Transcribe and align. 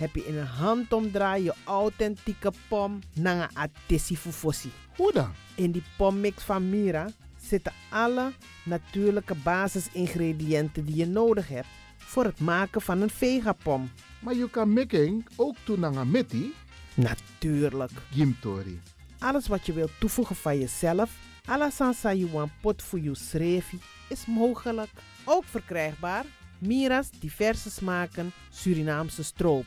heb 0.00 0.14
je 0.14 0.26
in 0.26 0.36
een 0.36 0.46
handomdraai 0.46 1.42
je 1.42 1.54
authentieke 1.64 2.52
pom 2.68 2.98
naar 3.14 3.50
atesi 3.52 4.16
fufosi. 4.16 4.70
Hoe 4.96 5.12
dan? 5.12 5.32
In 5.54 5.70
die 5.70 5.82
pommix 5.96 6.42
van 6.42 6.70
Mira 6.70 7.08
zitten 7.40 7.72
alle 7.90 8.32
natuurlijke 8.64 9.34
basisingrediënten 9.34 10.84
die 10.84 10.96
je 10.96 11.06
nodig 11.06 11.48
hebt 11.48 11.66
voor 11.96 12.24
het 12.24 12.40
maken 12.40 12.80
van 12.80 13.00
een 13.00 13.10
vegapom. 13.10 13.90
Maar 14.20 14.34
je 14.34 14.50
kan 14.50 14.72
making 14.72 15.26
ook 15.36 15.56
doen 15.64 15.80
naar 15.80 15.94
een 15.94 16.10
metti. 16.10 16.54
Natuurlijk. 16.94 17.92
Gimtori. 18.10 18.80
Alles 19.18 19.46
wat 19.46 19.66
je 19.66 19.72
wilt 19.72 19.90
toevoegen 20.00 20.36
van 20.36 20.58
jezelf, 20.58 21.10
alla 21.44 21.70
sansa 21.70 22.12
you 22.12 22.30
want 22.30 22.50
pot 22.60 22.82
voor 22.82 23.00
je 23.00 23.14
schreefie, 23.14 23.80
is 24.08 24.26
mogelijk. 24.26 24.90
Ook 25.24 25.44
verkrijgbaar 25.44 26.24
Mira's 26.60 27.10
diverse 27.20 27.70
smaken 27.70 28.32
Surinaamse 28.50 29.22
stroop. 29.22 29.66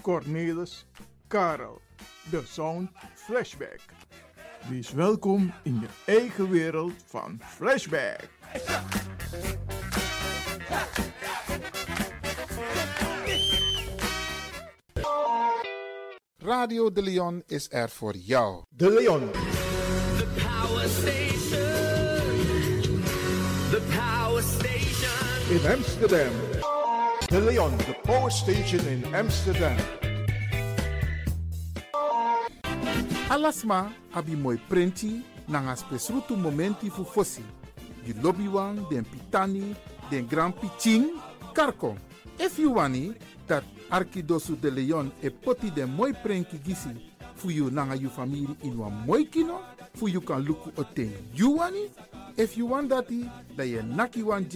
Cornelis, 0.00 0.86
Karel. 1.26 1.80
De 2.30 2.42
Sound 2.46 2.90
Flashback. 3.14 3.80
Wees 4.68 4.92
welkom 4.92 5.52
in 5.62 5.80
je 5.80 5.86
eigen 6.12 6.50
wereld 6.50 6.92
van 7.06 7.40
Flashback. 7.44 8.28
Radio 16.38 16.92
de 16.92 17.02
Leon 17.02 17.42
is 17.46 17.66
er 17.70 17.88
voor 17.90 18.16
jou. 18.16 18.62
De 18.68 18.90
Leon. 18.90 19.30
The 19.30 20.26
power 20.34 20.88
station. 20.88 21.62
The 23.70 23.82
power 23.96 24.42
station. 24.42 24.68
in 25.50 25.66
Amsterdam. 25.66 26.47
De 27.28 27.38
Leon, 27.40 27.76
the 27.76 27.94
power 28.04 28.30
station 28.30 28.80
in 28.88 29.04
Amsterdam. 29.14 29.76
Alasma 33.28 33.92
abi 34.14 34.34
moi 34.34 34.56
prenti 34.56 35.22
nanga 35.48 35.76
spesrutu 35.76 36.36
momenti 36.36 36.88
fu 36.88 37.04
fosi. 37.04 37.44
Di 38.02 38.14
lobby 38.22 38.48
den 38.88 39.04
pitani, 39.04 39.76
den 40.08 40.26
grand 40.26 40.54
piching, 40.54 41.20
karko. 41.52 41.98
If 42.38 42.58
you 42.58 42.72
wani, 42.72 43.14
dat 43.46 43.64
Arkidosu 43.90 44.58
de 44.58 44.70
Leon 44.70 45.12
e 45.20 45.28
poti 45.28 45.70
den 45.70 45.90
moi 45.90 46.12
prenki 46.12 46.58
gisi 46.64 46.96
fu 47.34 47.50
you 47.50 47.70
nanga 47.70 47.94
you 47.94 48.08
family 48.08 48.56
in 48.62 48.78
wan 48.78 49.04
moi 49.04 49.24
kino, 49.24 49.60
fu 49.92 50.08
you 50.08 50.22
kan 50.22 50.42
luku 50.42 50.72
o 50.78 50.82
ten 50.82 51.12
you 51.34 51.50
wani. 51.58 51.90
If 52.38 52.56
you 52.56 52.64
want 52.64 52.88
dati, 52.88 53.30
da 53.54 53.64
ye 53.64 53.82
naki 53.82 54.22
wan 54.22 54.46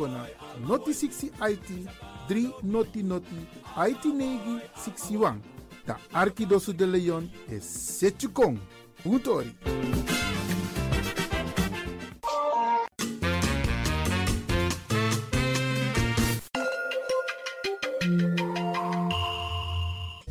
kona 0.00 0.24
noti 0.68 0.92
60 0.94 1.30
IT 1.52 1.68
3 2.28 2.52
noti 2.62 3.02
noti 3.02 3.40
IT 3.88 4.04
negi 4.04 4.56
61. 4.74 5.40
Da 5.86 5.98
Arkidosu 6.12 6.72
de 6.72 6.86
Leon 6.86 7.30
e 7.48 7.60
setjukong. 7.60 8.58
Puntori. 9.02 9.56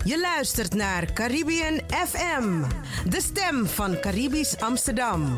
Je 0.04 0.20
luistert 0.20 0.74
naar 0.74 1.14
Caribbean 1.14 1.82
FM, 1.90 2.64
de 3.10 3.22
stem 3.22 3.66
van 3.66 4.00
Caribisch 4.00 4.58
Amsterdam. 4.60 5.38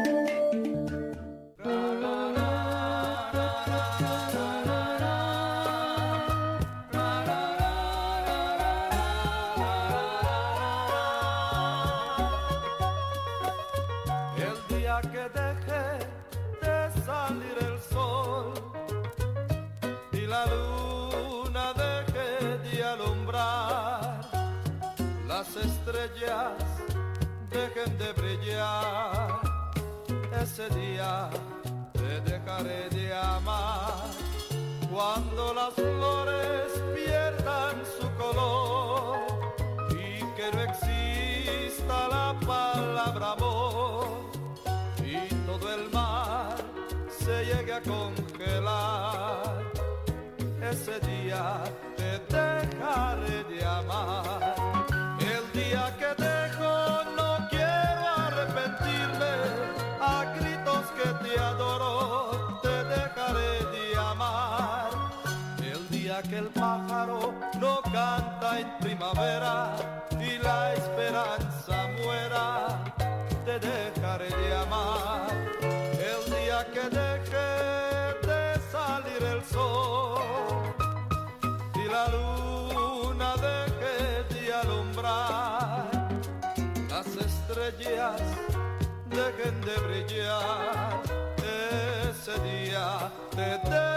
Te 93.31 93.57
dejaré 93.59 93.90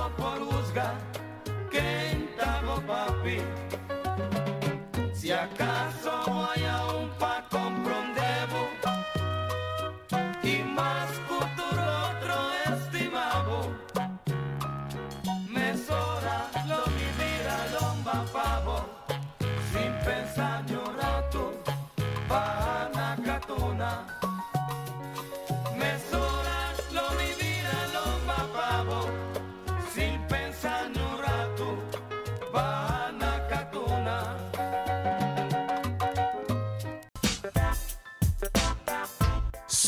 dago 0.00 0.10
poruzga, 0.16 0.96
kentago 1.70 2.80
papi. 2.86 3.38
Si 5.12 5.30
acaso 5.32 6.49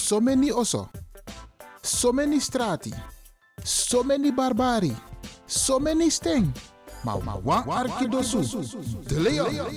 So 0.02 0.21
many 0.21 0.50
oso. 0.50 0.88
So 1.80 2.12
many 2.12 2.38
strati. 2.40 2.92
So 3.62 4.02
many 4.02 4.32
barbari. 4.32 4.92
So 5.47 5.78
many 5.78 6.11
sting. 6.11 6.52
Ma 7.04 7.16
ma 7.21 7.37
wan 7.37 7.62
arkidosu. 7.64 8.42
De 9.06 9.21
Leon. 9.21 9.73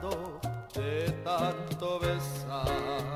cansado 0.00 0.40
de 0.74 1.12
tanto 1.24 1.98
besar. 2.00 3.07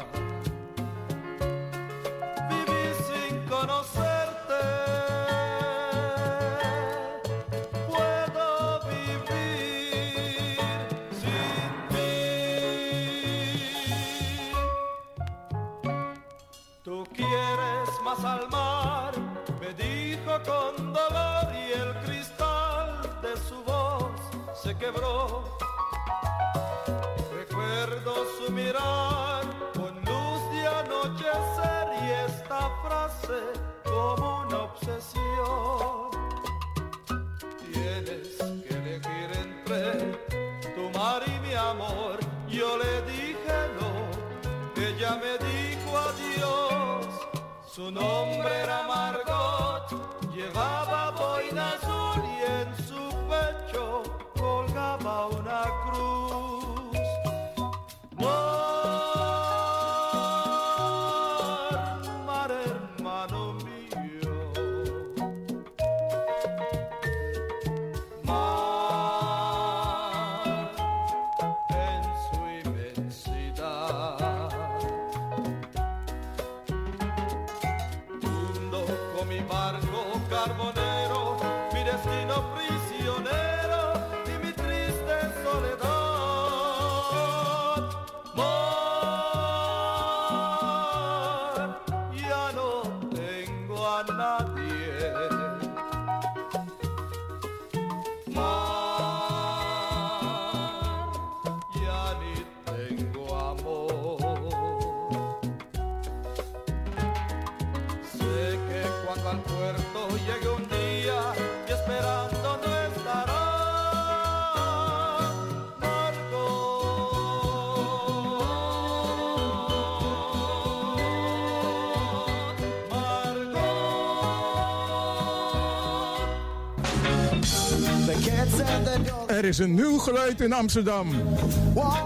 Er 129.27 129.45
is 129.45 129.59
een 129.59 129.75
nieuw 129.75 129.99
geluid 129.99 130.41
in 130.41 130.53
Amsterdam. 130.53 131.09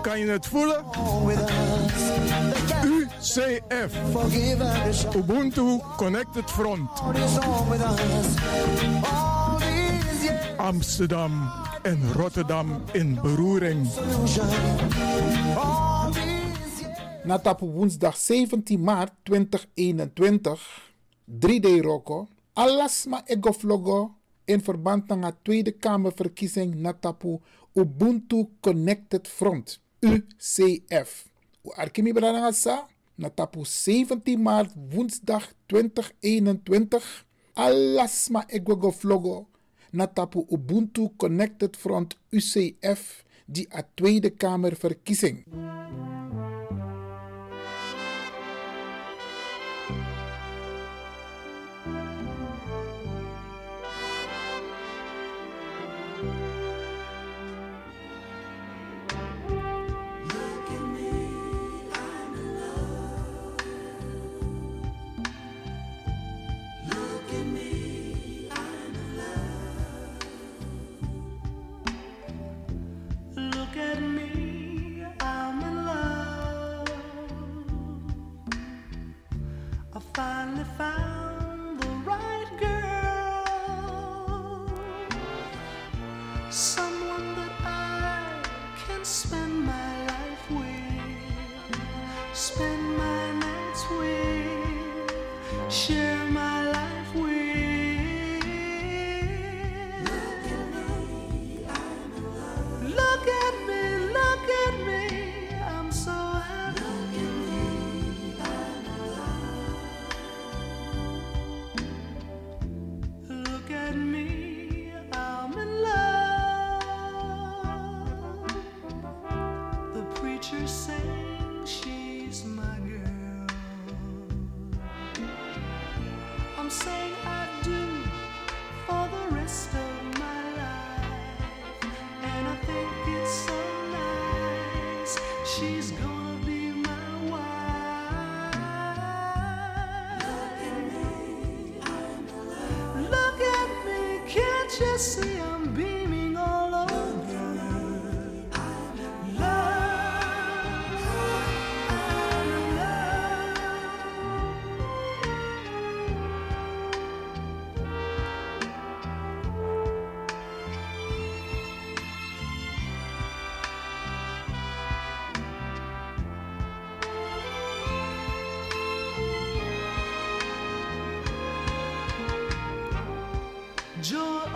Kan 0.03 0.19
je 0.19 0.27
het 0.27 0.47
voelen? 0.47 0.85
UCF. 2.85 3.95
Ubuntu 5.17 5.81
Connected 5.97 6.51
Front. 6.51 6.91
Amsterdam 10.57 11.51
en 11.83 12.13
Rotterdam 12.13 12.83
in 12.93 13.19
beroering. 13.23 13.89
Natap 17.25 17.61
woensdag 17.61 18.17
17 18.17 18.81
maart 18.81 19.13
2021. 19.23 20.85
3D 21.47 21.81
Rocco. 21.81 22.29
Alasma 22.53 23.23
vloggo 23.41 24.16
in 24.47 24.61
verband 24.63 25.09
met 25.09 25.23
de 25.23 25.35
Tweede 25.43 25.73
Kamerverkiezing 25.73 26.75
Natapu 26.75 27.41
Ubuntu 27.73 28.49
Connected 28.61 29.29
Front, 29.29 29.81
UCF. 30.01 31.27
Arkimi 31.75 32.13
Branagasa, 32.13 32.87
Natapu 33.15 33.65
17 33.65 34.43
maart 34.43 34.73
woensdag 34.91 35.53
2021. 35.67 37.25
Alasma 37.55 38.45
Egwego 38.47 38.91
Vlogo, 38.91 39.47
Natapu 39.91 40.47
Ubuntu 40.49 41.13
Connected 41.17 41.77
Front, 41.77 42.17
UCF, 42.31 43.25
die 43.47 43.67
a 43.71 43.83
Tweede 43.95 44.31
Kamerverkiezing. 44.31 45.45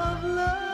Of 0.00 0.24
love 0.24 0.69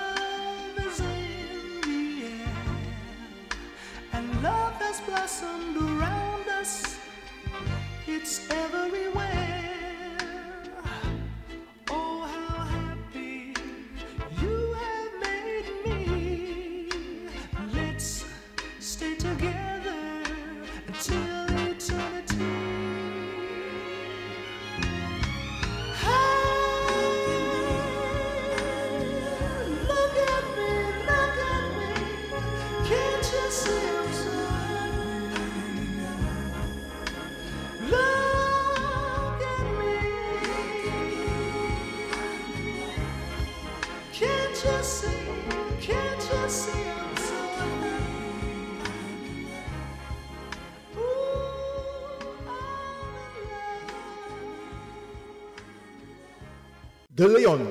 De 57.17 57.27
Leon. 57.27 57.71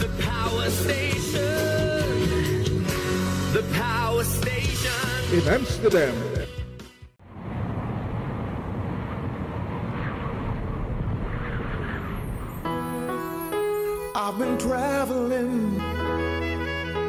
The 0.00 0.10
power 0.20 0.68
station. 0.68 1.40
The 3.54 3.64
power 3.72 4.22
station. 4.22 4.92
in 5.32 5.48
Amsterdam. 5.48 6.14
I've 14.14 14.38
been 14.38 14.58
traveling. 14.58 15.80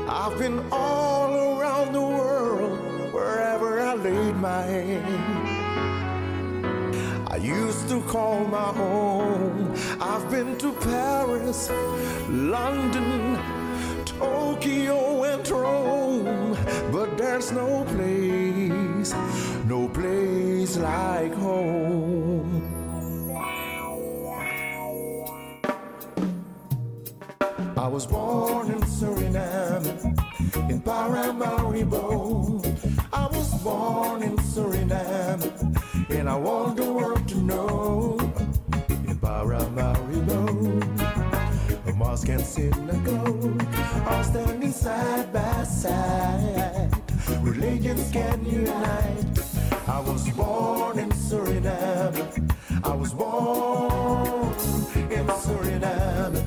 I've 0.07 0.39
been 0.39 0.63
all 0.71 1.59
around 1.59 1.91
the 1.91 1.99
world, 1.99 2.79
wherever 3.11 3.77
I 3.81 3.95
laid 3.95 4.37
my 4.37 4.61
hand. 4.61 5.05
I 7.27 7.35
used 7.35 7.89
to 7.89 7.99
call 8.03 8.45
my 8.45 8.71
home. 8.71 9.00
I've 10.13 10.29
been 10.29 10.57
to 10.57 10.73
Paris, 10.73 11.69
London, 12.27 13.39
Tokyo, 14.03 15.23
and 15.23 15.49
Rome, 15.49 16.57
but 16.91 17.17
there's 17.17 17.53
no 17.53 17.85
place, 17.85 19.13
no 19.65 19.87
place 19.87 20.75
like 20.75 21.33
home. 21.33 22.61
I 27.77 27.87
was 27.87 28.05
born 28.05 28.69
in 28.69 28.81
Suriname, 28.81 29.87
in 30.69 30.81
Paramaribo. 30.81 32.61
I 33.13 33.27
was 33.27 33.63
born 33.63 34.23
in 34.23 34.35
Suriname, 34.35 35.41
and 36.09 36.29
I 36.29 36.35
want 36.35 36.60
synagogue 42.51 43.63
are 44.07 44.23
standing 44.25 44.73
side 44.73 45.31
by 45.31 45.63
side. 45.63 46.91
Religions 47.41 48.11
can 48.11 48.43
unite. 48.45 49.39
I 49.87 50.01
was 50.01 50.29
born 50.31 50.99
in 50.99 51.09
Suriname. 51.11 52.51
I 52.83 52.93
was 52.93 53.13
born 53.13 54.51
in 55.17 55.25
Suriname. 55.43 56.43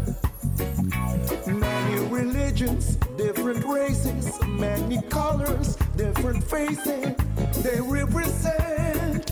Many 1.46 1.96
religions, 2.08 2.96
different 3.16 3.64
races, 3.64 4.38
many 4.46 5.00
colors, 5.08 5.76
different 5.96 6.44
faces. 6.44 7.16
They 7.62 7.80
represent 7.80 9.24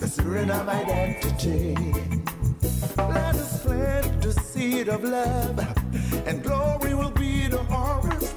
the 0.00 0.06
Suriname 0.06 0.68
identity. 0.68 1.76
Let 2.96 3.34
us 3.34 3.62
plant 3.62 4.22
the 4.22 4.32
seed 4.32 4.88
of 4.88 5.04
love, 5.04 5.83
and 6.26 6.42
glory 6.42 6.94
will 6.94 7.10
be 7.10 7.48
the 7.48 7.62
harvest. 7.64 8.34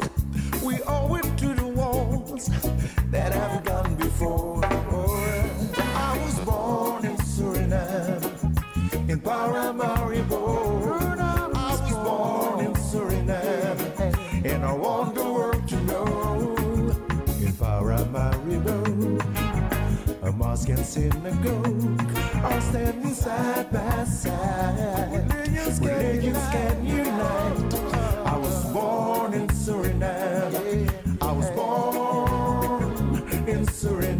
We 0.63 0.81
owe 0.83 1.15
it 1.15 1.37
to 1.37 1.53
the 1.53 1.67
ones 1.67 2.49
that 3.11 3.31
have 3.33 3.63
gone 3.63 3.95
before. 3.95 4.65
I 4.65 6.17
was 6.23 6.39
born 6.39 7.05
in 7.05 7.17
Suriname, 7.17 9.09
in 9.09 9.21
Paramaribo. 9.21 11.17
I 11.19 11.47
was 11.71 11.91
born 11.91 12.65
in 12.65 12.73
Suriname, 12.73 14.45
and 14.45 14.65
I 14.65 14.73
want 14.73 15.15
the 15.15 15.23
world 15.23 15.67
to 15.69 15.75
know. 15.83 16.55
In 17.39 17.53
Paramaribo, 17.53 18.77
a 20.23 20.31
mosque 20.31 20.69
and 20.69 20.85
synagogue 20.85 22.01
are 22.43 22.61
standing 22.61 23.13
side 23.13 23.71
by 23.71 24.03
side. 24.03 25.31
Religions 25.79 26.49
can 26.51 26.85
unite. 26.85 27.16
In 33.85 34.17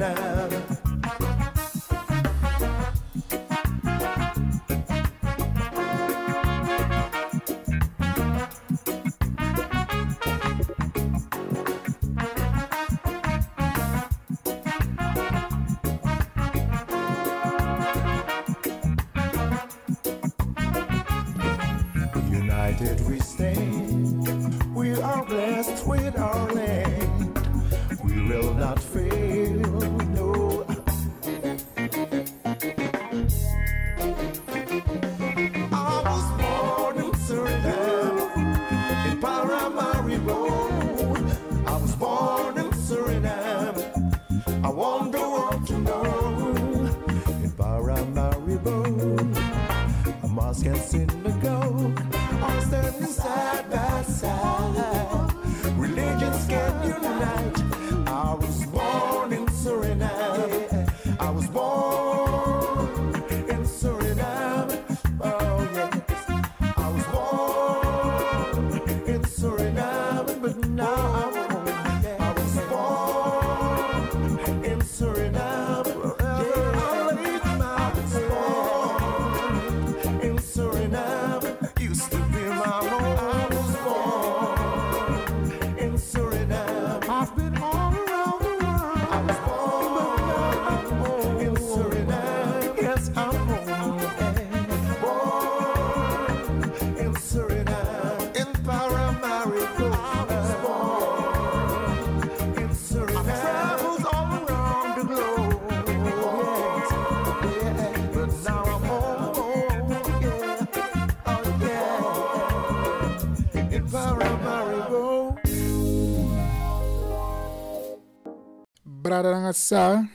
Brada 119.17 119.51
sa, 119.51 120.06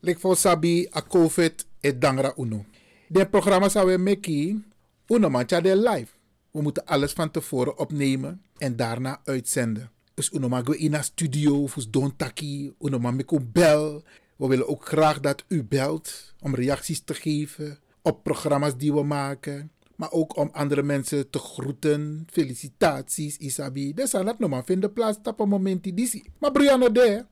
lik 0.00 0.16
fo 0.16 0.34
sabi 0.34 0.88
a 0.96 1.02
COVID 1.02 1.66
e 1.80 1.92
dangra 1.92 2.32
uno. 2.36 2.64
De 3.08 3.26
programma 3.26 3.68
zou 3.68 3.86
we 3.86 3.98
meki, 3.98 4.64
uno 5.08 5.28
mancha 5.28 5.60
de 5.60 5.76
live. 5.76 6.12
We 6.50 6.62
moeten 6.62 6.84
alles 6.86 7.12
van 7.12 7.30
tevoren 7.30 7.78
opnemen 7.78 8.42
en 8.58 8.76
daarna 8.76 9.20
uitzenden. 9.24 9.90
Dus 10.14 10.30
uno 10.32 10.48
we 10.48 10.78
in 10.78 10.94
een 10.94 11.04
studio, 11.04 11.68
fus 11.68 11.90
don 11.90 12.16
taki, 12.16 12.72
uno 12.80 12.98
bel. 13.52 14.02
We 14.36 14.46
willen 14.46 14.68
ook 14.68 14.86
graag 14.86 15.20
dat 15.20 15.44
u 15.48 15.64
belt 15.64 16.34
om 16.40 16.54
reacties 16.54 17.00
te 17.00 17.14
geven 17.14 17.78
op 18.02 18.22
programma's 18.22 18.76
die 18.76 18.92
we 18.92 19.02
maken. 19.02 19.70
Maar 19.96 20.12
ook 20.12 20.36
om 20.36 20.48
andere 20.52 20.82
mensen 20.82 21.30
te 21.30 21.38
groeten. 21.38 22.26
Felicitaties, 22.30 23.36
Isabi. 23.36 23.94
Dus 23.94 24.14
aan 24.14 24.24
dat 24.24 24.38
nog 24.38 24.64
vinden 24.64 24.92
plaats 24.92 25.18
op 25.22 25.40
een 25.40 25.48
moment 25.48 25.82
die. 25.82 26.30
Maar 26.38 26.52
Brianna 26.52 26.88
de, 26.88 27.24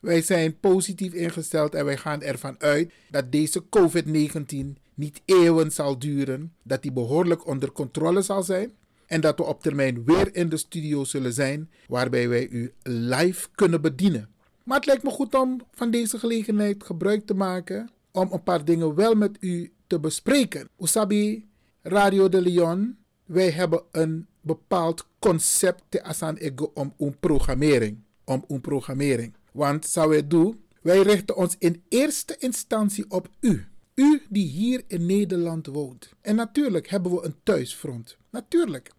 wij 0.00 0.22
zijn 0.22 0.60
positief 0.60 1.12
ingesteld 1.12 1.74
en 1.74 1.84
wij 1.84 1.96
gaan 1.96 2.22
ervan 2.22 2.54
uit 2.58 2.92
dat 3.10 3.32
deze 3.32 3.62
COVID-19 3.64 4.82
niet 4.94 5.20
eeuwen 5.24 5.72
zal 5.72 5.98
duren. 5.98 6.52
Dat 6.62 6.82
die 6.82 6.92
behoorlijk 6.92 7.46
onder 7.46 7.72
controle 7.72 8.22
zal 8.22 8.42
zijn. 8.42 8.72
En 9.06 9.20
dat 9.20 9.36
we 9.36 9.44
op 9.44 9.62
termijn 9.62 10.04
weer 10.04 10.34
in 10.34 10.48
de 10.48 10.56
studio 10.56 11.04
zullen 11.04 11.32
zijn, 11.32 11.70
waarbij 11.86 12.28
wij 12.28 12.48
u 12.48 12.72
live 12.82 13.48
kunnen 13.54 13.80
bedienen. 13.80 14.28
Maar 14.64 14.76
het 14.76 14.86
lijkt 14.86 15.02
me 15.02 15.10
goed 15.10 15.34
om 15.34 15.60
van 15.72 15.90
deze 15.90 16.18
gelegenheid 16.18 16.84
gebruik 16.84 17.26
te 17.26 17.34
maken 17.34 17.90
om 18.12 18.32
een 18.32 18.42
paar 18.42 18.64
dingen 18.64 18.94
wel 18.94 19.14
met 19.14 19.36
u 19.40 19.72
te 19.86 20.00
bespreken. 20.00 20.68
Usabi, 20.78 21.48
Radio 21.82 22.28
de 22.28 22.40
Leon, 22.40 22.96
wij 23.24 23.50
hebben 23.50 23.82
een 23.90 24.26
bepaald 24.40 25.06
concept 25.18 25.82
te 25.88 26.02
asan 26.02 26.36
ego 26.36 26.70
om 26.74 26.94
een 26.98 27.16
programmering. 27.20 27.98
Om 28.24 28.44
een 28.48 28.60
programmering. 28.60 29.34
Want 29.56 29.86
zou 29.86 30.08
wij 30.08 30.26
doen, 30.26 30.64
wij 30.82 31.02
richten 31.02 31.36
ons 31.36 31.56
in 31.58 31.82
eerste 31.88 32.36
instantie 32.38 33.10
op 33.10 33.28
u. 33.40 33.64
U 33.94 34.22
die 34.28 34.46
hier 34.46 34.84
in 34.86 35.06
Nederland 35.06 35.66
woont. 35.66 36.10
En 36.20 36.36
natuurlijk 36.36 36.88
hebben 36.88 37.12
we 37.12 37.24
een 37.24 37.34
thuisfront. 37.42 38.16
Natuurlijk. 38.30 38.90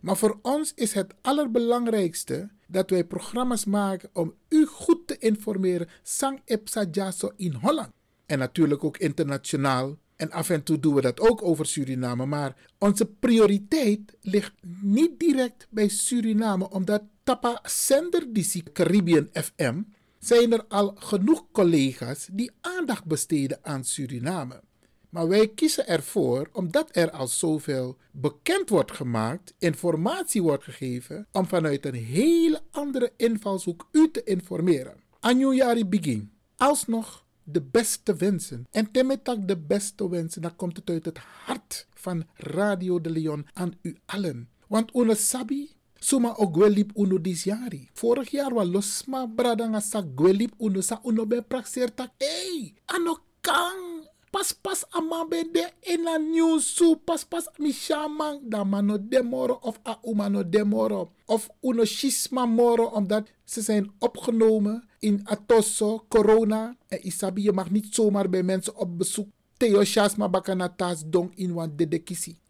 Maar 0.00 0.16
voor 0.16 0.38
ons 0.42 0.72
is 0.74 0.92
het 0.92 1.14
allerbelangrijkste 1.20 2.48
dat 2.66 2.90
wij 2.90 3.04
programma's 3.04 3.64
maken 3.64 4.10
om 4.12 4.34
u 4.48 4.66
goed 4.66 5.06
te 5.06 5.18
informeren. 5.18 5.88
Sang 6.02 6.40
Epsa 6.44 6.86
Jaso 6.90 7.32
in 7.36 7.52
Holland. 7.52 7.92
En 8.26 8.38
natuurlijk 8.38 8.84
ook 8.84 8.98
internationaal. 8.98 9.96
En 10.16 10.30
af 10.30 10.50
en 10.50 10.62
toe 10.62 10.80
doen 10.80 10.94
we 10.94 11.00
dat 11.00 11.20
ook 11.20 11.42
over 11.42 11.66
Suriname. 11.66 12.26
Maar 12.26 12.56
onze 12.78 13.06
prioriteit 13.06 14.16
ligt 14.20 14.54
niet 14.80 15.18
direct 15.18 15.66
bij 15.70 15.88
Suriname, 15.88 16.70
omdat 16.70 17.02
Tapa 17.22 17.60
Sender 17.62 18.32
die 18.32 18.62
Caribbean 18.72 19.28
FM 19.32 19.82
zijn 20.26 20.52
er 20.52 20.64
al 20.68 20.94
genoeg 20.98 21.44
collega's 21.52 22.28
die 22.32 22.50
aandacht 22.60 23.04
besteden 23.04 23.58
aan 23.62 23.84
Suriname. 23.84 24.62
Maar 25.08 25.28
wij 25.28 25.48
kiezen 25.48 25.86
ervoor, 25.86 26.48
omdat 26.52 26.88
er 26.92 27.10
al 27.10 27.28
zoveel 27.28 27.96
bekend 28.10 28.68
wordt 28.68 28.92
gemaakt, 28.92 29.54
informatie 29.58 30.42
wordt 30.42 30.64
gegeven, 30.64 31.26
om 31.32 31.46
vanuit 31.46 31.86
een 31.86 31.94
hele 31.94 32.60
andere 32.70 33.12
invalshoek 33.16 33.88
u 33.92 34.10
te 34.10 34.22
informeren. 34.24 35.02
Anjuyari 35.20 35.86
begin. 35.86 36.32
Alsnog 36.56 37.24
de 37.42 37.62
beste 37.62 38.16
wensen. 38.16 38.66
En 38.70 38.90
temetak 38.90 39.48
de 39.48 39.56
beste 39.56 40.08
wensen, 40.08 40.42
dan 40.42 40.56
komt 40.56 40.76
het 40.76 40.90
uit 40.90 41.04
het 41.04 41.18
hart 41.18 41.86
van 41.94 42.26
Radio 42.34 43.00
de 43.00 43.10
Leon 43.10 43.46
aan 43.52 43.74
u 43.82 43.96
allen. 44.06 44.48
Want 44.68 44.94
une 44.94 45.14
sabi, 45.14 45.75
suma 46.00 46.34
ook 46.36 46.56
wel 46.56 46.68
liep 46.68 46.90
uno 46.94 47.18
dis 47.18 47.44
jari. 47.44 47.88
Vorig 47.92 48.30
jaar 48.30 48.54
was 48.54 48.68
losma 48.68 49.26
bradanga 49.26 49.80
sa 49.80 50.02
gwelip 50.16 50.52
uno 50.58 50.80
sa 50.80 51.00
uno 51.02 51.26
ben 51.26 51.44
praxeertak. 51.44 52.10
Hey, 52.18 52.74
ano 52.86 53.18
kang 53.40 54.04
pas 54.30 54.52
pas 54.52 54.84
amabe 54.90 55.44
de 55.52 55.64
ina 55.92 56.18
nyusu 56.18 56.96
pas 57.04 57.24
pas 57.24 57.48
mi 57.58 57.72
shaman 57.72 58.40
da 58.42 58.64
mano 58.64 58.98
demoro 58.98 59.58
of 59.62 59.78
a 59.84 59.96
umano 60.04 60.42
demoro 60.42 61.10
of 61.26 61.48
uno 61.62 61.84
shisma 61.84 62.46
moro 62.46 62.84
omdat 62.84 63.28
ze 63.44 63.60
zijn 63.60 63.90
opgenomen 63.98 64.88
in 64.98 65.20
atosso 65.24 66.04
corona 66.08 66.76
en 66.88 67.06
isabi 67.06 67.42
je 67.42 67.52
mag 67.52 67.70
niet 67.70 67.94
zomaar 67.94 68.28
bij 68.28 68.42
mensen 68.42 68.76
op 68.76 68.98
bezoek 68.98 69.28
Theo 69.56 69.84
Shasma 69.84 70.28
bakanatas 70.28 71.00
dong 71.08 71.32
in 71.34 71.54
wan 71.54 71.72
de 71.76 71.88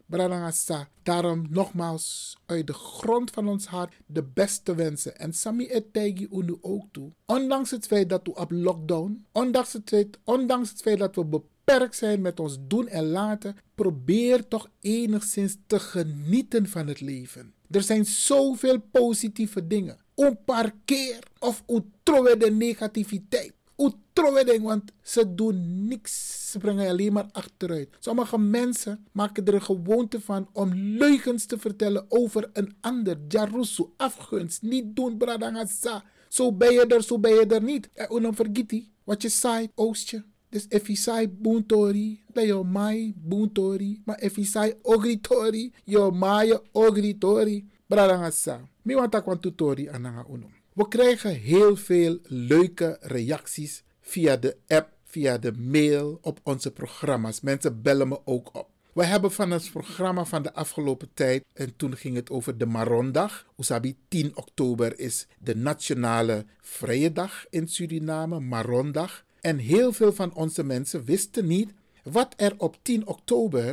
kisi. 0.09 0.15
Brarangasa. 0.17 0.89
Daarom 1.03 1.45
nogmaals 1.49 2.37
uit 2.45 2.67
de 2.67 2.73
grond 2.73 3.31
van 3.31 3.47
ons 3.47 3.65
hart 3.65 3.93
de 4.05 4.23
beste 4.23 4.75
wensen. 4.75 5.17
En 5.17 5.33
Sami 5.33 5.67
etegi 5.67 6.27
unu 6.31 6.57
ook 6.61 6.85
toe. 6.91 7.11
Ondanks 7.25 7.71
het 7.71 7.87
feit 7.87 8.09
dat 8.09 8.21
we 8.23 8.35
op 8.35 8.51
lockdown, 8.51 9.25
ondanks 9.31 9.73
het 9.73 9.89
feit, 9.89 10.17
ondanks 10.23 10.69
het 10.69 10.81
feit 10.81 10.99
dat 10.99 11.15
we 11.15 11.25
beperkt 11.25 11.95
zijn 11.95 12.21
met 12.21 12.39
ons 12.39 12.57
doen 12.67 12.87
en 12.87 13.05
laten, 13.05 13.55
probeer 13.75 14.47
toch 14.47 14.69
enigszins 14.81 15.57
te 15.67 15.79
genieten 15.79 16.67
van 16.67 16.87
het 16.87 17.01
leven. 17.01 17.53
Er 17.69 17.81
zijn 17.83 18.05
zoveel 18.05 18.79
positieve 18.91 19.67
dingen. 19.67 19.97
Een 20.15 20.43
paar 20.45 20.73
keer 20.85 21.19
of 21.39 21.63
een 21.67 21.91
de 22.03 22.51
negativiteit. 22.51 23.53
Een 23.77 24.61
want 24.61 24.91
ze 25.01 25.35
doen 25.35 25.87
niks. 25.87 26.35
Ze 26.51 26.59
brengen 26.59 26.89
alleen 26.89 27.13
maar 27.13 27.29
achteruit. 27.31 27.89
Sommige 27.99 28.37
mensen 28.37 29.05
maken 29.11 29.45
er 29.45 29.53
een 29.53 29.61
gewoonte 29.61 30.21
van 30.21 30.49
om 30.53 30.73
leugens 30.73 31.45
te 31.45 31.57
vertellen 31.57 32.05
over 32.09 32.49
een 32.53 32.75
ander. 32.81 33.17
Jarusu, 33.27 33.85
afgunst, 33.97 34.61
niet 34.61 34.95
doen, 34.95 35.17
bradangasa. 35.17 36.03
Zo 36.27 36.53
ben 36.53 36.73
je 36.73 36.85
er, 36.85 37.03
zo 37.03 37.19
ben 37.19 37.33
je 37.33 37.45
er 37.45 37.63
niet. 37.63 37.89
En 37.93 38.21
dan 38.21 38.35
vergeet 38.35 38.71
hij 38.71 38.89
wat 39.03 39.21
je 39.21 39.29
zei, 39.29 39.69
oostje. 39.75 40.23
Dus 40.49 40.65
if 40.69 40.97
zei 40.97 41.27
boontori, 41.27 42.23
dan 42.33 42.67
mai 42.67 43.13
boontori. 43.17 44.01
Maar 44.05 44.21
if 44.21 44.55
ogritori, 44.81 45.73
je 45.83 46.09
mai 46.13 46.57
ogritori. 46.71 47.69
Bradangasa. 47.87 48.61
Mi 48.81 48.95
want 48.95 49.11
tak 49.11 49.25
want 49.25 49.41
tutori 49.41 49.87
ananga 49.87 50.25
uno. 50.29 50.56
We 50.77 50.87
krijgen 50.87 51.35
heel 51.35 51.75
veel 51.75 52.19
leuke 52.23 52.97
reacties 53.01 53.83
via 54.01 54.35
de 54.37 54.57
app, 54.67 54.89
via 55.03 55.37
de 55.37 55.51
mail 55.51 56.17
op 56.21 56.39
onze 56.43 56.71
programma's. 56.71 57.41
Mensen 57.41 57.81
bellen 57.81 58.07
me 58.07 58.19
ook 58.25 58.55
op. 58.55 58.69
We 58.93 59.05
hebben 59.05 59.31
van 59.31 59.51
het 59.51 59.71
programma 59.71 60.25
van 60.25 60.43
de 60.43 60.53
afgelopen 60.53 61.09
tijd, 61.13 61.43
en 61.53 61.75
toen 61.75 61.97
ging 61.97 62.15
het 62.15 62.29
over 62.29 62.57
de 62.57 62.65
Marondag. 62.65 63.45
Usabi 63.57 63.95
10 64.07 64.37
oktober 64.37 64.99
is 64.99 65.27
de 65.39 65.55
nationale 65.55 66.45
vrije 66.61 67.11
dag 67.11 67.45
in 67.49 67.67
Suriname, 67.67 68.39
Marondag. 68.39 69.25
En 69.41 69.57
heel 69.57 69.93
veel 69.93 70.13
van 70.13 70.33
onze 70.33 70.63
mensen 70.63 71.03
wisten 71.03 71.47
niet 71.47 71.73
wat 72.03 72.33
er 72.35 72.53
op 72.57 72.77
10 72.81 73.07
oktober 73.07 73.63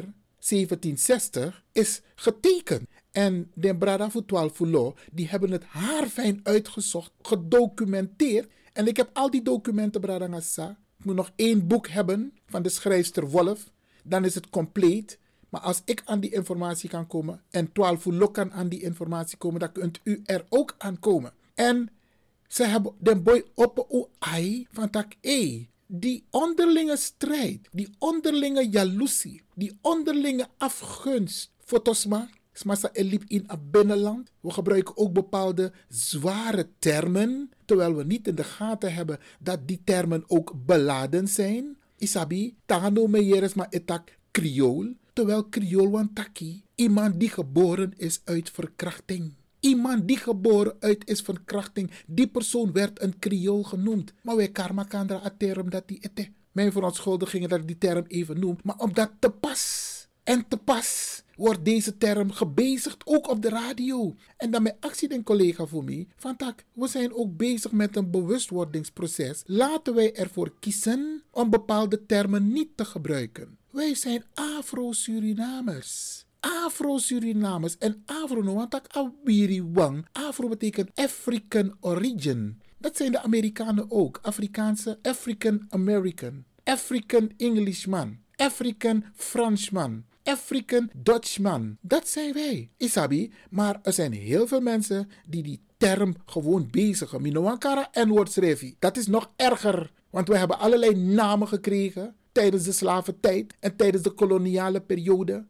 1760 0.49 1.65
is 1.73 2.01
getekend. 2.15 2.89
En 3.15 3.51
de 3.55 3.77
Brada 3.77 4.11
voor 4.11 4.25
12 4.25 4.53
Fulo, 4.53 4.95
die 5.13 5.29
hebben 5.29 5.51
het 5.51 5.65
haarfijn 5.65 6.41
uitgezocht, 6.43 7.13
gedocumenteerd. 7.23 8.49
En 8.73 8.87
ik 8.87 8.97
heb 8.97 9.11
al 9.13 9.31
die 9.31 9.43
documenten, 9.43 10.01
Brada 10.01 10.27
Ngassa. 10.27 10.71
Ik 10.99 11.05
moet 11.05 11.15
nog 11.15 11.31
één 11.37 11.67
boek 11.67 11.89
hebben 11.89 12.33
van 12.47 12.63
de 12.63 12.69
schrijfster 12.69 13.31
Wolf. 13.31 13.71
Dan 14.05 14.25
is 14.25 14.35
het 14.35 14.51
compleet. 14.51 15.19
Maar 15.49 15.61
als 15.61 15.83
ik 15.85 16.03
aan 16.05 16.21
die 16.21 16.33
informatie 16.33 16.89
kan 16.89 17.07
komen 17.07 17.43
en 17.51 17.73
12 17.73 18.03
Fulo 18.03 18.29
kan 18.29 18.53
aan 18.53 18.69
die 18.69 18.83
informatie 18.83 19.37
komen, 19.37 19.61
dan 19.61 19.73
kunt 19.73 20.01
u 20.05 20.23
er 20.25 20.47
ook 20.49 20.75
aan 20.79 20.99
komen. 20.99 21.33
En 21.55 21.91
ze 22.49 22.65
hebben 22.65 22.95
de 22.99 23.17
boy 23.17 23.45
op 23.55 23.87
o 23.89 24.11
ai 24.19 24.67
van 24.73 24.91
tak 24.91 25.13
e. 25.21 25.65
Die 25.87 26.25
onderlinge 26.31 26.97
strijd, 26.97 27.69
die 27.73 27.95
onderlinge 27.99 28.69
jaloezie, 28.69 29.43
die 29.55 29.79
onderlinge 29.81 30.47
afgunst. 30.59 31.53
Fotosma, 31.65 32.29
Smasa 32.57 32.89
elip 32.93 33.23
in 33.27 33.45
het 33.47 33.71
binnenland. 33.71 34.31
We 34.41 34.51
gebruiken 34.51 34.97
ook 34.97 35.13
bepaalde 35.13 35.73
zware 35.89 36.69
termen, 36.79 37.51
terwijl 37.65 37.95
we 37.95 38.05
niet 38.05 38.29
in 38.29 38.35
de 38.35 38.45
gaten 38.45 38.95
hebben 38.95 39.19
dat 39.41 39.69
die 39.69 39.81
termen 39.85 40.25
ook 40.27 40.53
beladen 40.67 41.29
zijn. 41.29 41.77
Isabi, 41.97 42.57
tano 42.67 43.07
meyeres 43.07 43.55
ma 43.55 43.67
etak 43.71 44.19
Creool, 44.31 44.95
terwijl 45.13 45.49
Creool 45.49 45.91
wantaki, 45.91 46.63
iemand 46.75 47.21
die 47.21 47.29
geboren 47.29 47.93
is 47.97 48.21
uit 48.25 48.51
verkrachting. 48.51 49.33
Iemand 49.61 50.09
die 50.09 50.17
geboren 50.17 50.77
uit 50.81 51.09
is 51.09 51.21
verkrachting, 51.21 51.91
die 52.07 52.27
persoon 52.27 52.73
werd 52.73 53.03
een 53.03 53.19
Creool 53.19 53.63
genoemd. 53.63 54.13
Maar 54.23 54.37
wij 54.37 54.49
karma 54.49 54.83
kandra 54.83 55.21
a 55.25 55.35
term 55.39 55.71
dat 55.71 55.89
die 55.89 55.99
ete. 56.01 56.29
Mijn 56.53 56.73
verontschuldigingen 56.73 57.49
dat 57.49 57.61
ik 57.61 57.67
die 57.67 57.79
term 57.79 58.05
even 58.09 58.41
noem, 58.41 58.57
maar 58.63 58.79
omdat 58.79 59.11
te 59.19 59.31
pas 59.31 59.94
en 60.25 60.49
te 60.49 60.57
pas 60.57 61.23
wordt 61.37 61.65
deze 61.65 61.99
term 61.99 62.31
gebezigd, 62.31 63.03
ook 63.05 63.29
op 63.29 63.43
de 63.43 63.49
radio. 63.49 64.15
En 64.37 64.51
dan 64.51 64.63
mijn 64.63 64.77
actie 64.81 65.09
den 65.09 65.23
collega 65.23 65.67
voor 65.67 65.85
mij, 65.85 66.09
van 66.17 66.37
tak, 66.37 66.65
we 66.73 66.89
zijn 66.89 67.15
ook 67.15 67.37
bezig 67.37 67.73
met 67.73 67.97
een 67.97 68.11
bewustwordingsproces. 68.11 69.43
Laten 69.47 69.95
wij 69.95 70.15
ervoor 70.15 70.53
kiezen 70.61 71.23
om 71.31 71.51
bepaalde 71.51 72.07
termen 72.07 72.53
niet 72.53 72.77
te 72.77 72.85
gebruiken. 72.85 73.59
Wij 73.71 73.95
zijn 73.95 74.25
Afro-Surinamers. 74.35 76.25
Afro-Surinamers 76.41 77.79
en 77.79 78.03
Afro, 78.07 78.55
want 78.55 78.71
tak. 78.71 78.87
Afro 80.13 80.49
betekent 80.49 80.91
African 80.95 81.77
origin. 81.81 82.61
Dat 82.79 82.97
zijn 82.97 83.13
de 83.13 83.23
Amerikanen 83.23 83.91
ook. 83.91 84.19
Afrikaanse, 84.23 84.99
African 85.03 85.67
American, 85.69 86.45
African 86.65 87.31
Englishman, 87.37 88.19
African 88.37 89.05
Franschman, 89.15 90.05
African 90.25 90.91
Dutchman. 90.93 91.77
Dat 91.81 92.09
zijn 92.09 92.33
wij, 92.33 92.71
Isabi. 92.77 93.33
Maar 93.51 93.81
er 93.83 93.93
zijn 93.93 94.13
heel 94.13 94.47
veel 94.47 94.61
mensen 94.61 95.09
die 95.27 95.43
die 95.43 95.61
term 95.77 96.15
gewoon 96.27 96.69
bezigen. 96.71 97.23
Minoankara 97.23 97.89
en 97.93 98.09
woordschrevi. 98.09 98.77
Dat 98.79 98.97
is 98.97 99.07
nog 99.07 99.33
erger. 99.37 99.93
Want 100.11 100.29
we 100.29 100.39
hebben 100.39 100.59
allerlei 100.59 100.97
namen 100.97 101.49
gekregen 101.49 102.15
tijdens 102.33 102.65
de 102.65 102.73
slaventijd 102.73 103.55
en 103.61 103.77
tijdens 103.77 104.03
de 104.03 104.11
koloniale 104.11 104.81
periode. 104.81 105.47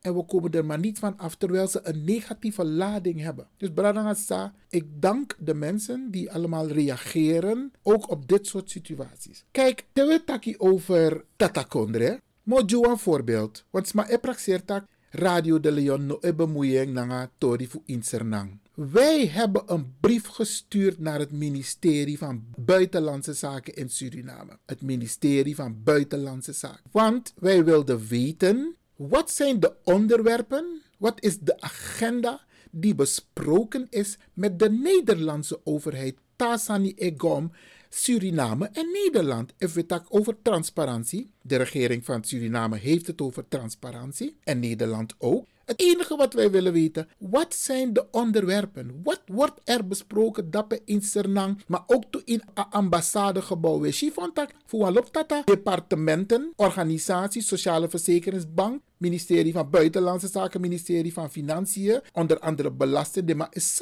En 0.00 0.14
we 0.14 0.24
komen 0.24 0.50
er 0.50 0.64
maar 0.64 0.78
niet 0.78 0.98
van 0.98 1.18
af 1.18 1.34
terwijl 1.34 1.68
ze 1.68 1.80
een 1.82 2.04
negatieve 2.04 2.64
lading 2.64 3.20
hebben. 3.20 3.48
Dus 3.56 3.70
Bradangasa, 3.74 4.54
ik 4.68 4.84
dank 5.00 5.36
de 5.38 5.54
mensen 5.54 6.10
die 6.10 6.32
allemaal 6.32 6.68
reageren, 6.68 7.72
ook 7.82 8.10
op 8.10 8.28
dit 8.28 8.46
soort 8.46 8.70
situaties. 8.70 9.44
Kijk, 9.50 9.86
we 9.92 10.54
over 10.58 11.24
Tatakondre. 11.36 12.20
Mojo 12.46 12.82
een 12.84 12.98
voorbeeld. 12.98 13.64
Want 13.70 13.88
sma 13.88 14.10
e 14.10 14.18
praxeertak 14.18 14.84
Radio 15.10 15.60
de 15.60 15.70
Leon 15.72 16.06
no 16.06 16.18
e 16.20 16.34
bemoeiing 16.34 16.92
nanga 16.92 17.30
tori 17.38 17.66
fu 17.66 17.80
insernang. 17.84 18.58
Wij 18.74 19.26
hebben 19.26 19.62
een 19.66 19.94
brief 20.00 20.26
gestuurd 20.26 20.98
naar 20.98 21.18
het 21.18 21.32
ministerie 21.32 22.18
van 22.18 22.44
Buitenlandse 22.56 23.32
Zaken 23.32 23.74
in 23.74 23.90
Suriname. 23.90 24.58
Het 24.66 24.82
ministerie 24.82 25.54
van 25.54 25.82
Buitenlandse 25.82 26.52
Zaken. 26.52 26.82
Want 26.90 27.32
wij 27.38 27.64
wilden 27.64 28.06
weten 28.06 28.76
wat 28.96 29.30
zijn 29.30 29.60
de 29.60 29.72
onderwerpen, 29.84 30.82
wat 30.98 31.22
is 31.22 31.38
de 31.38 31.60
agenda 31.60 32.40
die 32.70 32.94
besproken 32.94 33.86
is 33.90 34.18
met 34.32 34.58
de 34.58 34.70
Nederlandse 34.70 35.60
overheid 35.64 36.16
Tasani 36.36 36.94
Egom, 36.96 37.52
Suriname 37.88 38.68
en 38.72 38.86
Nederland. 38.92 39.52
If 39.58 39.74
we 39.74 39.84
het 39.86 40.02
over 40.08 40.36
transparantie, 40.42 41.30
de 41.42 41.56
regering 41.56 42.04
van 42.04 42.24
Suriname 42.24 42.76
heeft 42.76 43.06
het 43.06 43.20
over 43.20 43.48
transparantie 43.48 44.36
en 44.44 44.60
Nederland 44.60 45.14
ook. 45.18 45.46
Het 45.64 45.80
enige 45.80 46.16
wat 46.16 46.32
wij 46.32 46.50
willen 46.50 46.72
weten, 46.72 47.08
wat 47.18 47.54
zijn 47.54 47.92
de 47.92 48.06
onderwerpen? 48.10 49.00
Wat 49.02 49.22
wordt 49.26 49.60
er 49.64 49.86
besproken 49.86 50.50
dat 50.50 50.80
in 50.84 51.02
Sernang, 51.02 51.62
maar 51.66 51.82
ook 51.86 52.04
in 52.24 52.42
het 52.54 52.66
ambassadegebouw? 52.70 53.80
We 53.80 53.92
Chifontak, 53.92 54.50
voor 54.66 55.10
tata, 55.10 55.42
departementen, 55.44 56.52
organisaties, 56.56 57.46
sociale 57.46 57.88
verzekeringsbank, 57.88 58.82
ministerie 58.96 59.52
van 59.52 59.70
Buitenlandse 59.70 60.28
Zaken, 60.28 60.60
ministerie 60.60 61.12
van 61.12 61.30
Financiën, 61.30 62.00
onder 62.12 62.38
andere 62.38 62.70
belasting, 62.70 63.34
maar 63.34 63.48
is. 63.50 63.80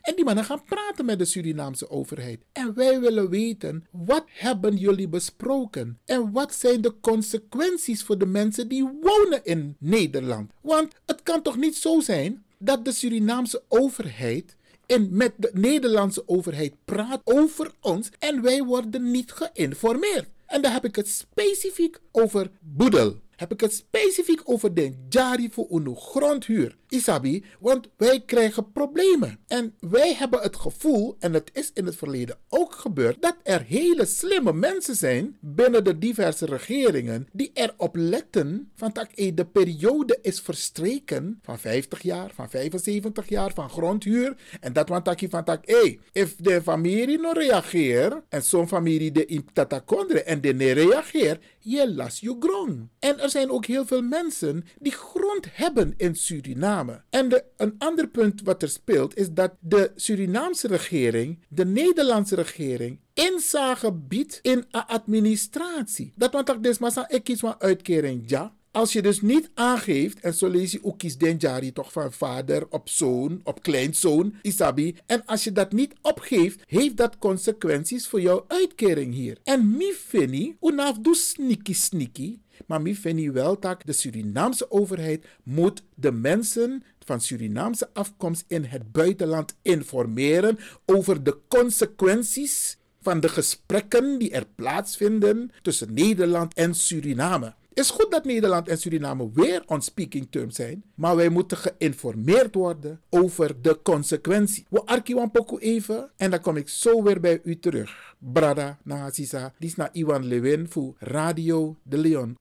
En 0.00 0.14
die 0.14 0.24
mannen 0.24 0.44
gaan 0.44 0.64
praten 0.64 1.04
met 1.04 1.18
de 1.18 1.24
Surinaamse 1.24 1.90
overheid. 1.90 2.40
En 2.52 2.74
wij 2.74 3.00
willen 3.00 3.30
weten, 3.30 3.86
wat 3.90 4.24
hebben 4.26 4.76
jullie 4.76 5.08
besproken? 5.08 5.98
En 6.04 6.32
wat 6.32 6.54
zijn 6.54 6.80
de 6.80 6.94
consequenties 7.00 8.02
voor 8.02 8.18
de 8.18 8.26
mensen 8.26 8.68
die 8.68 8.90
wonen 9.00 9.44
in 9.44 9.76
Nederland? 9.78 10.50
Want 10.60 10.92
het 11.06 11.22
kan 11.22 11.42
toch 11.42 11.56
niet 11.56 11.76
zo 11.76 12.00
zijn 12.00 12.44
dat 12.58 12.84
de 12.84 12.92
Surinaamse 12.92 13.62
overheid 13.68 14.56
en 14.86 15.08
met 15.10 15.32
de 15.36 15.50
Nederlandse 15.52 16.22
overheid 16.28 16.74
praat 16.84 17.20
over 17.24 17.70
ons 17.80 18.08
en 18.18 18.42
wij 18.42 18.62
worden 18.62 19.10
niet 19.10 19.32
geïnformeerd. 19.32 20.28
En 20.46 20.62
dan 20.62 20.72
heb 20.72 20.84
ik 20.84 20.96
het 20.96 21.08
specifiek 21.08 21.98
over 22.12 22.50
Boedel 22.60 23.16
heb 23.36 23.52
ik 23.52 23.60
het 23.60 23.74
specifiek 23.74 24.40
over 24.44 24.74
de 24.74 24.94
jari 25.08 25.48
voor 25.52 25.66
een 25.70 25.96
grondhuur. 25.96 26.76
Isabi, 26.88 27.44
want 27.60 27.88
wij 27.96 28.22
krijgen 28.26 28.72
problemen. 28.72 29.38
En 29.46 29.74
wij 29.80 30.14
hebben 30.14 30.40
het 30.40 30.56
gevoel, 30.56 31.16
en 31.18 31.32
het 31.32 31.50
is 31.52 31.70
in 31.74 31.86
het 31.86 31.96
verleden 31.96 32.38
ook 32.48 32.74
gebeurd, 32.74 33.22
dat 33.22 33.36
er 33.42 33.62
hele 33.62 34.06
slimme 34.06 34.52
mensen 34.52 34.94
zijn 34.94 35.36
binnen 35.40 35.84
de 35.84 35.98
diverse 35.98 36.46
regeringen 36.46 37.28
die 37.32 37.50
erop 37.54 37.96
letten 37.96 38.70
van 38.74 38.90
dat 38.92 39.08
de 39.14 39.46
periode 39.52 40.18
is 40.22 40.40
verstreken 40.40 41.38
van 41.42 41.58
50 41.58 42.02
jaar, 42.02 42.30
van 42.34 42.50
75 42.50 43.28
jaar 43.28 43.52
van 43.54 43.70
grondhuur. 43.70 44.36
En 44.60 44.72
dat 44.72 44.88
want 44.88 45.04
dat 45.04 45.22
van 45.28 45.44
dat, 45.44 45.60
hey, 45.64 45.98
if 46.12 46.36
de 46.36 46.62
familie 46.62 47.18
no 47.18 47.30
reageert 47.30 48.14
en 48.28 48.42
zo'n 48.42 48.68
familie 48.68 49.12
de 49.12 49.26
in 49.26 49.48
tatakondre 49.52 50.22
en 50.22 50.40
de 50.40 50.54
ne 50.54 50.72
reageert, 50.72 51.44
je 51.66 51.94
las 51.94 52.20
je 52.20 52.36
grond. 52.40 52.88
En 52.98 53.20
er 53.20 53.30
zijn 53.30 53.50
ook 53.50 53.66
heel 53.66 53.86
veel 53.86 54.02
mensen 54.02 54.64
die 54.78 54.92
grond 54.92 55.46
hebben 55.52 55.94
in 55.96 56.14
Suriname. 56.14 57.02
En 57.10 57.28
de, 57.28 57.44
een 57.56 57.74
ander 57.78 58.08
punt 58.08 58.42
wat 58.42 58.62
er 58.62 58.68
speelt 58.68 59.16
is 59.16 59.30
dat 59.30 59.52
de 59.60 59.92
Surinaamse 59.96 60.66
regering, 60.66 61.44
de 61.48 61.64
Nederlandse 61.64 62.34
regering, 62.34 63.00
inzage 63.14 63.92
biedt 63.92 64.38
in 64.42 64.64
een 64.70 64.86
administratie. 64.86 66.12
Dat 66.16 66.32
want 66.32 66.66
is 66.66 66.78
maar 66.78 67.04
ik 67.08 67.24
kies 67.24 67.44
uitkering 67.58 68.22
ja. 68.26 68.54
Als 68.76 68.92
je 68.92 69.02
dus 69.02 69.20
niet 69.20 69.50
aangeeft, 69.54 70.20
en 70.20 70.34
zo 70.34 70.48
lees 70.48 70.72
je 70.72 70.78
ook 70.82 70.98
kies 70.98 71.18
denjari 71.18 71.72
toch 71.72 71.92
van 71.92 72.12
vader 72.12 72.66
op 72.70 72.88
zoon, 72.88 73.40
op 73.44 73.62
kleinzoon, 73.62 74.34
isabi. 74.42 74.96
En 75.06 75.24
als 75.24 75.44
je 75.44 75.52
dat 75.52 75.72
niet 75.72 75.94
opgeeft, 76.02 76.62
heeft 76.66 76.96
dat 76.96 77.18
consequenties 77.18 78.06
voor 78.06 78.20
jouw 78.20 78.44
uitkering 78.48 79.14
hier. 79.14 79.38
En 79.44 79.76
mi 79.76 79.92
fini, 79.92 80.56
unaf 80.60 80.98
doe 80.98 81.14
sneaky 81.14 81.72
sneaky, 81.72 82.38
maar 82.66 82.82
mi 82.82 82.96
fini 82.96 83.30
wel 83.30 83.60
dat 83.60 83.82
de 83.84 83.92
Surinaamse 83.92 84.70
overheid 84.70 85.26
moet 85.42 85.82
de 85.94 86.12
mensen 86.12 86.82
van 87.04 87.20
Surinaamse 87.20 87.88
afkomst 87.92 88.44
in 88.46 88.64
het 88.64 88.92
buitenland 88.92 89.56
informeren 89.62 90.58
over 90.86 91.22
de 91.22 91.38
consequenties 91.48 92.78
van 93.00 93.20
de 93.20 93.28
gesprekken 93.28 94.18
die 94.18 94.30
er 94.30 94.46
plaatsvinden 94.54 95.50
tussen 95.62 95.94
Nederland 95.94 96.54
en 96.54 96.74
Suriname. 96.74 97.54
Is 97.76 97.90
goed 97.90 98.10
dat 98.10 98.24
Nederland 98.24 98.68
en 98.68 98.78
Suriname 98.78 99.30
weer 99.32 99.62
on 99.66 99.82
speaking 99.82 100.26
terms 100.30 100.54
zijn, 100.54 100.84
maar 100.94 101.16
wij 101.16 101.28
moeten 101.28 101.56
geïnformeerd 101.56 102.54
worden 102.54 103.00
over 103.10 103.62
de 103.62 103.82
consequentie. 103.82 104.66
We 104.70 104.84
arkiwan 104.84 105.30
poku 105.30 105.58
even 105.58 106.10
en 106.16 106.30
dan 106.30 106.40
kom 106.40 106.56
ik 106.56 106.68
zo 106.68 107.02
weer 107.02 107.20
bij 107.20 107.40
u 107.44 107.58
terug. 107.58 108.14
Brada 108.18 108.78
Nagasisa, 108.84 109.52
dit 109.58 109.68
is 109.70 109.76
naar 109.76 109.88
Iwan 109.92 110.24
Lewin 110.24 110.68
voor 110.68 110.94
Radio 110.98 111.76
de 111.82 111.98
Leon. 111.98 112.36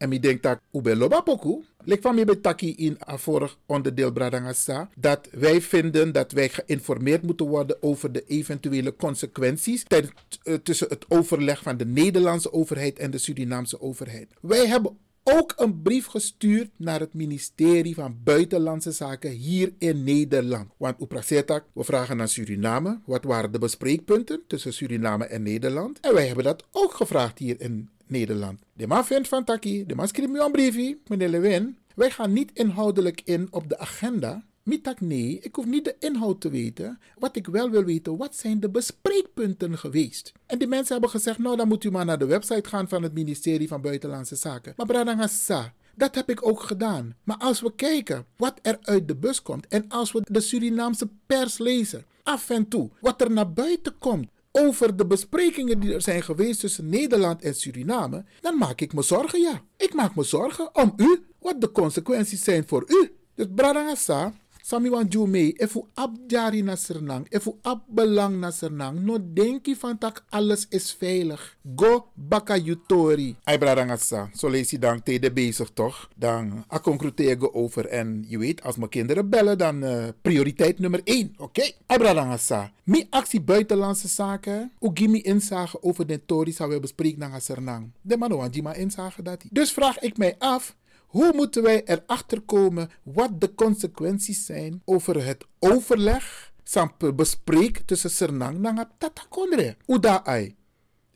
En 0.00 0.08
mi 0.08 0.20
denk 0.20 0.42
dat 0.42 0.60
ube 0.72 0.96
loba 0.96 1.20
poku. 1.20 1.64
Van 1.86 2.18
in 2.58 2.98
a 3.08 3.16
vorig 3.16 3.58
onderdeel 3.66 4.12
Bradangasa. 4.12 4.88
Dat 4.96 5.28
wij 5.30 5.60
vinden 5.60 6.12
dat 6.12 6.32
wij 6.32 6.48
geïnformeerd 6.48 7.22
moeten 7.22 7.46
worden 7.46 7.82
over 7.82 8.12
de 8.12 8.24
eventuele 8.26 8.96
consequenties 8.96 9.84
eh, 9.84 10.54
tussen 10.54 10.88
het 10.88 11.04
overleg 11.08 11.62
van 11.62 11.76
de 11.76 11.86
Nederlandse 11.86 12.52
overheid 12.52 12.98
en 12.98 13.10
de 13.10 13.18
Surinaamse 13.18 13.80
overheid. 13.80 14.28
Wij 14.40 14.66
hebben 14.66 14.98
ook 15.24 15.52
een 15.56 15.82
brief 15.82 16.06
gestuurd 16.06 16.70
naar 16.76 17.00
het 17.00 17.14
ministerie 17.14 17.94
van 17.94 18.16
Buitenlandse 18.24 18.92
Zaken 18.92 19.30
hier 19.30 19.72
in 19.78 20.04
Nederland. 20.04 20.70
Want 20.76 21.00
Uprasetak, 21.00 21.64
we 21.72 21.84
vragen 21.84 22.16
naar 22.16 22.28
Suriname. 22.28 23.00
Wat 23.04 23.24
waren 23.24 23.52
de 23.52 23.58
bespreekpunten 23.58 24.42
tussen 24.46 24.72
Suriname 24.72 25.24
en 25.24 25.42
Nederland? 25.42 26.00
En 26.00 26.14
wij 26.14 26.26
hebben 26.26 26.44
dat 26.44 26.64
ook 26.70 26.94
gevraagd 26.94 27.38
hier 27.38 27.60
in 27.60 27.88
Nederland. 28.06 28.60
De 28.72 28.86
man 28.86 29.04
vindt 29.04 29.28
van 29.28 29.44
Taki, 29.44 29.86
de 29.86 29.94
man 29.94 30.08
schrijft 30.08 30.32
me 30.32 30.40
een 30.40 30.52
briefje, 30.52 30.98
meneer 31.06 31.28
Lewin. 31.28 31.76
Wij 31.94 32.10
gaan 32.10 32.32
niet 32.32 32.50
inhoudelijk 32.54 33.20
in 33.24 33.48
op 33.50 33.68
de 33.68 33.78
agenda. 33.78 34.42
Mitak 34.70 35.00
nee, 35.00 35.38
ik 35.42 35.54
hoef 35.54 35.66
niet 35.66 35.84
de 35.84 35.96
inhoud 35.98 36.40
te 36.40 36.50
weten. 36.50 36.98
Wat 37.18 37.36
ik 37.36 37.46
wel 37.46 37.70
wil 37.70 37.84
weten, 37.84 38.16
wat 38.16 38.36
zijn 38.36 38.60
de 38.60 38.70
bespreekpunten 38.70 39.78
geweest? 39.78 40.32
En 40.46 40.58
die 40.58 40.68
mensen 40.68 40.92
hebben 40.92 41.10
gezegd, 41.10 41.38
nou 41.38 41.56
dan 41.56 41.68
moet 41.68 41.84
u 41.84 41.90
maar 41.90 42.04
naar 42.04 42.18
de 42.18 42.26
website 42.26 42.68
gaan 42.68 42.88
van 42.88 43.02
het 43.02 43.14
ministerie 43.14 43.68
van 43.68 43.80
Buitenlandse 43.80 44.36
Zaken. 44.36 44.72
Maar 44.76 44.86
Bradangasa, 44.86 45.72
dat 45.94 46.14
heb 46.14 46.30
ik 46.30 46.46
ook 46.46 46.60
gedaan. 46.60 47.14
Maar 47.24 47.36
als 47.36 47.60
we 47.60 47.74
kijken 47.74 48.26
wat 48.36 48.58
er 48.62 48.78
uit 48.80 49.08
de 49.08 49.16
bus 49.16 49.42
komt 49.42 49.66
en 49.66 49.84
als 49.88 50.12
we 50.12 50.22
de 50.24 50.40
Surinaamse 50.40 51.08
pers 51.26 51.58
lezen, 51.58 52.04
af 52.22 52.50
en 52.50 52.68
toe, 52.68 52.90
wat 53.00 53.20
er 53.20 53.30
naar 53.30 53.52
buiten 53.52 53.98
komt 53.98 54.28
over 54.52 54.96
de 54.96 55.06
besprekingen 55.06 55.80
die 55.80 55.94
er 55.94 56.02
zijn 56.02 56.22
geweest 56.22 56.60
tussen 56.60 56.88
Nederland 56.88 57.42
en 57.42 57.54
Suriname, 57.54 58.24
dan 58.40 58.58
maak 58.58 58.80
ik 58.80 58.92
me 58.92 59.02
zorgen, 59.02 59.40
ja. 59.40 59.62
Ik 59.76 59.94
maak 59.94 60.14
me 60.14 60.22
zorgen 60.22 60.76
om 60.76 60.92
u, 60.96 61.24
wat 61.38 61.60
de 61.60 61.72
consequenties 61.72 62.44
zijn 62.44 62.68
voor 62.68 62.84
u. 62.86 63.12
Dus 63.34 63.46
Bradangasa, 63.54 64.32
Sami 64.70 64.86
wan 64.90 65.08
ju 65.10 65.26
mee, 65.26 65.54
efu 65.58 65.80
abjari 65.94 66.62
na 66.62 66.76
Sernang, 66.76 67.26
efu 67.30 67.56
abbelang 67.62 68.38
na 68.38 68.52
Sernang, 68.54 69.00
no 69.02 69.18
denki 69.18 69.74
van 69.74 69.98
tak 69.98 70.22
alles 70.30 70.66
is 70.70 70.92
veilig. 70.94 71.56
Go 71.74 72.06
baka 72.14 72.54
yutori. 72.56 73.34
Ay 73.44 73.58
bradangasa, 73.58 74.30
zo 74.34 74.48
lees 74.48 74.70
je 74.70 74.78
dan 74.78 75.02
tegen 75.02 75.34
bezig 75.34 75.70
toch? 75.74 76.08
Dan 76.16 76.64
akkonkruteer 76.68 77.52
over 77.54 77.86
en 77.86 78.24
je 78.28 78.38
weet, 78.38 78.62
als 78.62 78.76
mijn 78.76 78.90
kinderen 78.90 79.28
bellen, 79.28 79.58
dan 79.58 79.82
eh, 79.82 80.08
prioriteit 80.22 80.78
nummer 80.78 81.00
1, 81.04 81.34
oké? 81.38 81.72
Ay 81.86 81.98
bradangasa, 81.98 82.72
mi 82.84 83.06
actie 83.10 83.40
buitenlandse 83.40 84.08
zaken, 84.08 84.72
u 84.80 84.90
gimi 84.94 85.20
inzage 85.20 85.82
over 85.82 86.06
de 86.06 86.24
tori 86.24 86.52
zou 86.52 86.70
we 86.70 86.80
bespreken 86.80 87.18
naar 87.18 87.40
Sernang. 87.40 87.90
De 88.00 88.16
man 88.16 88.36
wan 88.36 88.50
jima 88.50 88.74
inzage 88.74 89.22
dat. 89.22 89.42
Dus 89.50 89.72
vraag 89.72 89.98
ik 89.98 90.16
mij 90.16 90.34
af, 90.38 90.76
hoe 91.10 91.32
moeten 91.34 91.62
wij 91.62 91.84
erachter 91.84 92.40
komen 92.40 92.90
wat 93.02 93.40
de 93.40 93.54
consequenties 93.54 94.46
zijn 94.46 94.82
over 94.84 95.24
het 95.24 95.46
overleg, 95.58 96.52
sampe 96.64 97.14
bespreek 97.14 97.78
tussen 97.78 98.10
Sernang 98.10 98.66
en 98.66 98.88
Tatakondre? 98.98 99.76
Uda 99.86 100.24
ai. 100.24 100.54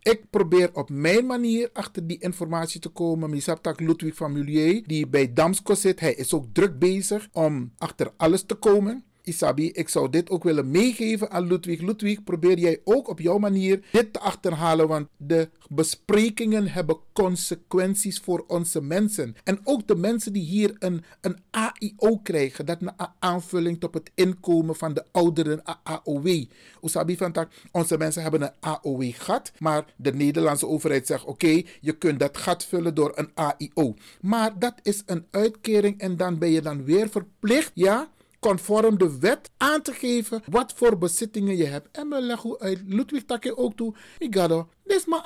Ik 0.02 0.30
probeer 0.30 0.74
op 0.74 0.90
mijn 0.90 1.26
manier 1.26 1.70
achter 1.72 2.06
die 2.06 2.18
informatie 2.20 2.80
te 2.80 2.88
komen. 2.88 3.30
Misaptak 3.30 3.80
Ludwig 3.80 4.14
van 4.14 4.32
Mulier, 4.32 4.82
die 4.86 5.06
bij 5.06 5.32
Damsko 5.32 5.74
zit, 5.74 6.00
hij 6.00 6.14
is 6.14 6.34
ook 6.34 6.46
druk 6.52 6.78
bezig 6.78 7.28
om 7.32 7.72
achter 7.78 8.12
alles 8.16 8.42
te 8.42 8.54
komen. 8.54 9.04
Isabi, 9.24 9.70
ik 9.70 9.88
zou 9.88 10.10
dit 10.10 10.30
ook 10.30 10.44
willen 10.44 10.70
meegeven 10.70 11.30
aan 11.30 11.46
Ludwig. 11.46 11.80
Ludwig, 11.80 12.24
probeer 12.24 12.58
jij 12.58 12.80
ook 12.84 13.08
op 13.08 13.20
jouw 13.20 13.38
manier 13.38 13.84
dit 13.92 14.12
te 14.12 14.18
achterhalen, 14.20 14.88
want 14.88 15.08
de 15.16 15.48
besprekingen 15.68 16.68
hebben 16.68 16.96
consequenties 17.12 18.18
voor 18.18 18.44
onze 18.46 18.82
mensen. 18.82 19.36
En 19.44 19.60
ook 19.64 19.86
de 19.86 19.96
mensen 19.96 20.32
die 20.32 20.42
hier 20.42 20.76
een, 20.78 21.04
een 21.20 21.38
AIO 21.50 22.16
krijgen, 22.22 22.66
dat 22.66 22.80
een 22.80 22.92
aanvulling 23.18 23.82
op 23.82 23.94
het 23.94 24.10
inkomen 24.14 24.76
van 24.76 24.94
de 24.94 25.04
ouderen 25.12 25.62
AOW. 25.82 26.44
Usabi 26.82 27.16
van 27.16 27.32
tak, 27.32 27.52
onze 27.72 27.96
mensen 27.96 28.22
hebben 28.22 28.42
een 28.42 28.52
AOW 28.60 29.12
gat, 29.14 29.52
maar 29.58 29.84
de 29.96 30.14
Nederlandse 30.14 30.66
overheid 30.66 31.06
zegt 31.06 31.24
oké, 31.24 31.62
je 31.80 31.92
kunt 31.92 32.18
dat 32.18 32.36
gat 32.36 32.64
vullen 32.64 32.94
door 32.94 33.12
een 33.14 33.30
AIO. 33.34 33.94
Maar 34.20 34.58
dat 34.58 34.74
is 34.82 35.02
een 35.06 35.26
uitkering 35.30 35.98
en 35.98 36.16
dan 36.16 36.38
ben 36.38 36.50
je 36.50 36.60
dan 36.62 36.84
weer 36.84 37.08
verplicht, 37.08 37.70
ja, 37.74 38.08
conform 38.48 38.98
de 38.98 39.18
wet 39.18 39.50
aan 39.56 39.82
te 39.82 39.92
geven 39.92 40.42
wat 40.50 40.72
voor 40.76 40.98
bezittingen 40.98 41.56
je 41.56 41.64
hebt. 41.64 41.88
En 41.92 42.08
we 42.08 42.20
leggen 42.20 42.58
uit 42.58 42.80
Ludwig 42.86 43.24
Takke 43.24 43.56
ook 43.56 43.76
toe. 43.76 43.94
Migado, 44.18 44.68
dit 44.84 44.96
is 44.96 45.06
maar 45.06 45.22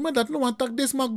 maar 0.00 0.12
dat 0.12 0.28
no 0.28 0.56
tak, 0.56 0.76
dit 0.76 0.92
maar. 0.92 1.08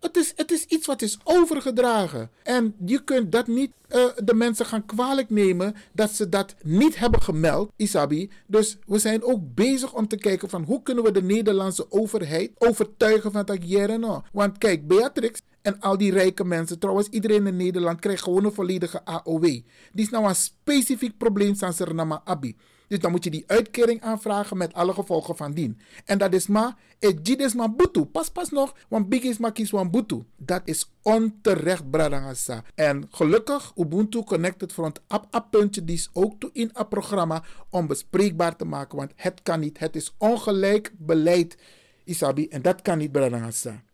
Het 0.00 0.16
is, 0.16 0.32
het 0.36 0.50
is 0.50 0.64
iets 0.64 0.86
wat 0.86 1.02
is 1.02 1.18
overgedragen. 1.24 2.30
En 2.42 2.74
je 2.84 3.04
kunt 3.04 3.32
dat 3.32 3.46
niet 3.46 3.72
eh, 3.88 4.04
de 4.24 4.34
mensen 4.34 4.66
gaan 4.66 4.86
kwalijk 4.86 5.30
nemen 5.30 5.74
dat 5.92 6.10
ze 6.10 6.28
dat 6.28 6.54
niet 6.62 6.98
hebben 6.98 7.22
gemeld, 7.22 7.70
Isabi. 7.76 8.30
Dus 8.46 8.76
we 8.86 8.98
zijn 8.98 9.22
ook 9.22 9.40
bezig 9.54 9.94
om 9.94 10.08
te 10.08 10.16
kijken 10.16 10.48
van 10.48 10.62
hoe 10.62 10.82
kunnen 10.82 11.04
we 11.04 11.10
de 11.10 11.22
Nederlandse 11.22 11.86
overheid 11.88 12.50
overtuigen 12.58 13.32
van 13.32 13.44
dat 13.44 13.68
jere 13.68 13.98
no. 13.98 14.22
Want 14.32 14.58
kijk, 14.58 14.86
Beatrix 14.86 15.40
en 15.66 15.80
al 15.80 15.96
die 15.96 16.12
rijke 16.12 16.44
mensen, 16.44 16.78
trouwens 16.78 17.08
iedereen 17.08 17.46
in 17.46 17.56
Nederland 17.56 18.00
krijgt 18.00 18.22
gewoon 18.22 18.44
een 18.44 18.52
volledige 18.52 19.04
AOW. 19.04 19.42
Die 19.42 19.64
is 19.92 20.10
nou 20.10 20.28
een 20.28 20.34
specifiek 20.34 21.18
probleem 21.18 21.56
van 21.56 21.72
Suriname 21.72 22.20
Abi. 22.24 22.56
Dus 22.88 22.98
dan 22.98 23.10
moet 23.10 23.24
je 23.24 23.30
die 23.30 23.44
uitkering 23.46 24.02
aanvragen 24.02 24.56
met 24.56 24.74
alle 24.74 24.92
gevolgen 24.92 25.36
van 25.36 25.52
dien. 25.52 25.80
En 26.04 26.18
dat 26.18 26.32
is 26.32 26.46
maar, 26.46 26.76
het 26.98 27.40
is 27.40 27.54
maar. 27.54 27.70
Pas 28.12 28.28
pas 28.28 28.50
nog, 28.50 28.74
want 28.88 29.08
big 29.08 29.22
is 29.22 29.38
maar 29.38 29.52
wan 29.70 29.90
butu. 29.90 30.24
Dat 30.36 30.62
is 30.64 30.90
onterecht, 31.02 31.90
bradangasa. 31.90 32.62
En 32.74 33.06
gelukkig, 33.10 33.72
Ubuntu 33.76 34.22
Connected 34.22 34.72
Front 34.72 35.00
app 35.06 35.26
app 35.30 35.50
puntje, 35.50 35.84
die 35.84 35.96
is 35.96 36.10
ook 36.12 36.40
toe 36.40 36.50
in 36.52 36.70
het 36.72 36.88
programma 36.88 37.42
om 37.70 37.86
bespreekbaar 37.86 38.56
te 38.56 38.64
maken. 38.64 38.98
Want 38.98 39.12
het 39.16 39.42
kan 39.42 39.60
niet. 39.60 39.78
Het 39.78 39.96
is 39.96 40.14
ongelijk 40.18 40.92
beleid, 40.98 41.56
Isabi. 42.04 42.48
En 42.48 42.62
dat 42.62 42.82
kan 42.82 42.98
niet, 42.98 43.12
bradangasa. 43.12 43.84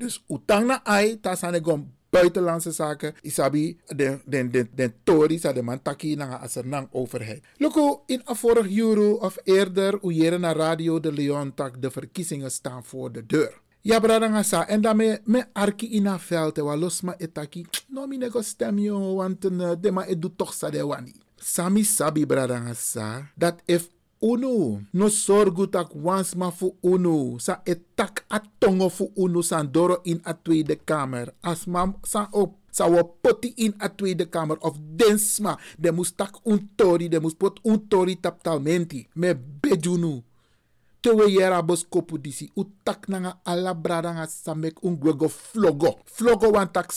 Dus 0.00 0.22
utang 0.32 0.64
na 0.66 0.80
ai, 0.84 1.18
tasane 1.20 1.60
gom 1.60 1.84
buitenlandse 2.10 2.72
zaken, 2.72 3.12
isabi 3.22 3.76
den 3.86 4.20
den 4.24 4.50
den 4.50 4.68
den 4.74 4.92
tori 5.04 5.38
sa 5.38 5.52
de 5.52 5.62
man 5.62 5.82
taki 5.82 6.16
na 6.16 6.40
asernang 6.40 6.88
overheid. 6.92 7.42
Loko 7.60 8.02
in 8.08 8.22
a 8.26 8.34
vorig 8.34 8.72
euro 8.78 9.20
of 9.20 9.38
eerder 9.44 9.98
uyere 10.02 10.38
na 10.38 10.52
radio 10.52 11.00
de 11.00 11.12
Leon 11.12 11.54
tak 11.54 11.82
de 11.82 11.90
verkiezingen 11.90 12.50
staan 12.50 12.84
voor 12.84 13.12
de 13.12 13.26
deur. 13.26 13.60
Ja, 13.82 14.00
brada 14.00 14.42
sa 14.42 14.66
en 14.68 14.80
daarmee 14.80 15.18
me 15.24 15.44
arki 15.52 15.86
in 15.96 16.06
a 16.06 16.18
veld 16.18 16.58
wa 16.58 16.76
los 16.76 17.00
ma 17.00 17.14
etaki. 17.18 17.66
No 17.88 18.06
mi 18.06 18.16
nego 18.16 18.42
stem 18.42 18.78
yo 18.78 19.14
want 19.14 19.44
uh, 19.44 19.72
de 19.80 19.90
ma 19.90 20.04
edu 20.04 20.28
toch 20.36 20.52
sa 20.52 20.70
de 20.70 20.86
wani. 20.86 21.14
Sami 21.36 21.84
sabi 21.84 22.26
brada 22.26 22.74
sa 22.74 23.30
dat 23.36 23.62
if 23.64 23.88
uno 24.20 24.82
no 24.92 25.08
sorgu 25.08 25.66
tak 25.66 25.94
wans 25.94 26.34
ma 26.36 26.50
fu 26.50 26.76
uno 26.82 27.38
sa 27.38 27.60
etak 27.64 28.24
atongo 28.28 28.88
fu 28.88 29.12
uno 29.16 29.42
san 29.42 29.72
doro 29.72 30.00
in 30.04 30.20
a 30.24 30.34
tweede 30.34 30.76
kamer 30.84 31.32
as 31.42 31.66
ma 31.66 31.88
sa 32.04 32.28
op 32.32 32.56
sa 32.70 32.86
wo 32.86 33.02
poti 33.22 33.54
in 33.56 33.74
a 33.80 33.88
tweede 33.88 34.28
kamer 34.28 34.58
of 34.60 34.76
densma 34.78 35.56
de 35.78 35.90
moest 35.90 36.16
tak 36.16 36.36
un 36.44 36.58
tori 36.76 37.08
de 37.08 37.18
moest 37.20 37.36
pot 37.36 37.60
un 37.64 37.88
tori 37.88 38.16
taptalmenti 38.20 39.08
me 39.14 39.34
bejunu 39.34 40.22
Tewe 41.00 41.30
yera 41.32 41.62
bos 41.62 41.86
kopu 41.88 42.18
disi. 42.18 42.50
U 42.56 42.64
tak 42.84 43.08
nanga 43.08 43.40
ala 43.44 43.74
brada 43.74 44.12
nga 44.12 44.26
samek 44.26 44.84
un 44.84 44.98
gwego 45.00 45.28
flogo. 45.28 45.96
Flogo 46.04 46.52
wan 46.52 46.68
tak. 46.68 46.92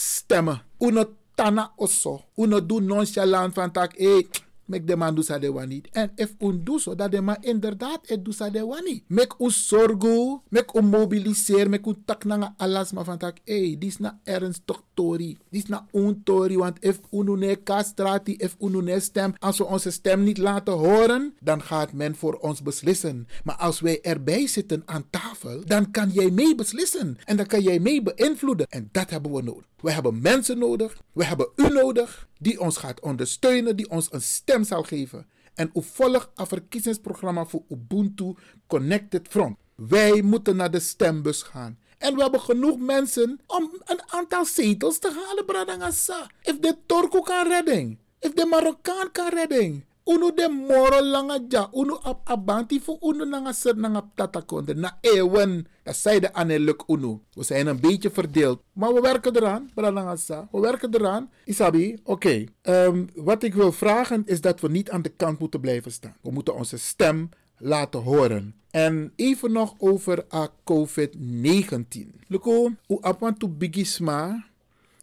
Uno 0.80 1.04
tana 1.34 1.72
oso. 1.78 2.20
Uno 2.36 2.60
do 2.60 2.80
nonchalant 2.80 3.54
van 3.54 3.72
tak, 3.72 3.94
eh, 3.98 4.28
mek 4.66 4.86
de 4.86 4.96
man 4.96 5.14
do 5.14 5.22
sa 5.22 5.38
de 5.38 5.52
wani. 5.52 5.82
En 5.92 6.10
if 6.16 6.34
un 6.38 6.64
do 6.64 6.78
so, 6.78 6.94
dat 6.94 7.12
de 7.12 7.20
man 7.20 7.36
inderdaad 7.40 8.00
et 8.06 8.24
do 8.24 8.32
sa 8.32 8.50
de 8.50 8.66
wani. 8.66 9.04
Mek 9.06 9.34
u 9.38 9.50
sorgu, 9.50 10.40
mek 10.48 10.74
u 10.74 10.80
mobiliseer, 10.80 11.68
mek 11.68 11.86
u 11.86 11.94
tak 12.04 12.24
nanga 12.24 12.54
alas 12.56 12.92
ma 12.92 13.04
van 13.04 13.18
tak, 13.18 13.38
eh, 13.44 13.76
dis 13.78 13.98
na 13.98 14.20
ernstig 14.24 14.82
tori. 14.94 15.38
Dis 15.50 15.66
na 15.66 15.86
un 15.92 16.22
tori, 16.24 16.56
want 16.56 16.78
if 16.80 17.00
unu 17.10 17.56
kastrati, 17.64 18.36
if 18.38 18.56
stem, 18.98 19.34
als 19.38 19.58
we 19.58 19.64
onze 19.64 19.90
stem 19.90 20.22
niet 20.22 20.38
laten 20.38 20.72
horen, 20.72 21.34
dan 21.40 21.62
gaat 21.62 21.92
men 21.92 22.14
voor 22.14 22.34
ons 22.34 22.62
beslissen. 22.62 23.26
Maar 23.44 23.56
als 23.56 23.80
wij 23.80 24.00
erbij 24.00 24.46
zitten 24.46 24.82
aan 24.84 25.04
tafel, 25.10 25.62
dan 25.64 25.90
kan 25.90 26.10
jij 26.10 26.30
mee 26.30 26.54
beslissen. 26.54 27.16
En 27.24 27.36
dan 27.36 27.46
kan 27.46 27.62
jij 27.62 27.78
mee 27.78 28.02
beïnvloeden. 28.02 28.66
En 28.68 28.88
dat 28.92 29.10
hebben 29.10 29.32
we 29.32 29.42
nodig. 29.42 29.64
We 29.80 29.92
hebben 29.92 30.20
mensen 30.20 30.58
nodig. 30.58 30.96
We 31.12 31.24
hebben 31.24 31.48
u 31.56 31.68
nodig. 31.68 32.28
Die 32.44 32.60
ons 32.60 32.76
gaat 32.76 33.00
ondersteunen. 33.00 33.76
Die 33.76 33.90
ons 33.90 34.12
een 34.12 34.22
stem 34.22 34.64
zal 34.64 34.82
geven. 34.82 35.26
En 35.54 35.70
u 35.74 35.82
volgt 35.82 36.30
een 36.34 36.46
verkiezingsprogramma 36.46 37.44
voor 37.44 37.62
Ubuntu 37.68 38.34
Connected 38.66 39.28
Front. 39.28 39.56
Wij 39.74 40.22
moeten 40.22 40.56
naar 40.56 40.70
de 40.70 40.80
stembus 40.80 41.42
gaan. 41.42 41.78
En 41.98 42.14
we 42.14 42.22
hebben 42.22 42.40
genoeg 42.40 42.78
mensen 42.78 43.40
om 43.46 43.82
een 43.84 44.00
aantal 44.06 44.44
zetels 44.44 44.98
te 44.98 45.22
halen, 45.26 45.44
Bradangasa. 45.44 46.30
If 46.42 46.58
de 46.58 46.76
Turko 46.86 47.20
kan 47.20 47.48
redden. 47.48 47.98
If 48.18 48.32
de 48.32 48.46
Marokkaan 48.46 49.12
kan 49.12 49.28
redden. 49.28 49.84
Uno 50.04 50.30
de 50.34 50.48
moro 50.48 51.00
langa 51.02 51.38
ja. 51.48 51.68
Uno 51.72 51.98
ap 52.02 52.28
abanti 52.28 52.82
uno 53.00 53.24
nanga 53.24 53.52
ser 53.52 53.76
nanga 53.76 54.10
tata 54.14 54.40
konde. 54.40 54.74
Na 54.74 54.98
ewen. 55.00 55.66
Dat 55.82 55.96
zei 55.96 56.20
de 56.20 56.32
Anneluk 56.32 56.84
Uno. 56.86 57.22
We 57.32 57.42
zijn 57.42 57.66
een 57.66 57.80
beetje 57.80 58.10
verdeeld. 58.10 58.62
Maar 58.72 58.94
we 58.94 59.00
werken 59.00 59.36
eraan. 59.36 59.70
Bralangasa. 59.74 60.48
We 60.50 60.60
werken 60.60 60.94
eraan. 60.94 61.30
Isabi, 61.44 61.98
oké. 62.02 62.44
Ehm, 62.62 63.04
wat 63.14 63.42
ik 63.42 63.54
wil 63.54 63.72
vragen 63.72 64.22
is 64.26 64.40
dat 64.40 64.60
we 64.60 64.68
niet 64.68 64.90
aan 64.90 65.02
de 65.02 65.08
kant 65.08 65.38
moeten 65.38 65.60
blijven 65.60 65.92
staan. 65.92 66.16
We 66.22 66.30
moeten 66.30 66.54
onze 66.54 66.78
stem 66.78 67.28
laten 67.58 68.00
horen. 68.00 68.54
En 68.70 69.12
even 69.16 69.52
nog 69.52 69.74
over 69.78 70.24
a 70.32 70.48
COVID-19. 70.64 72.14
Luko, 72.28 72.70
u 72.88 72.96
apwan 73.00 73.36
tu 73.36 73.48
bigisma. 73.48 74.44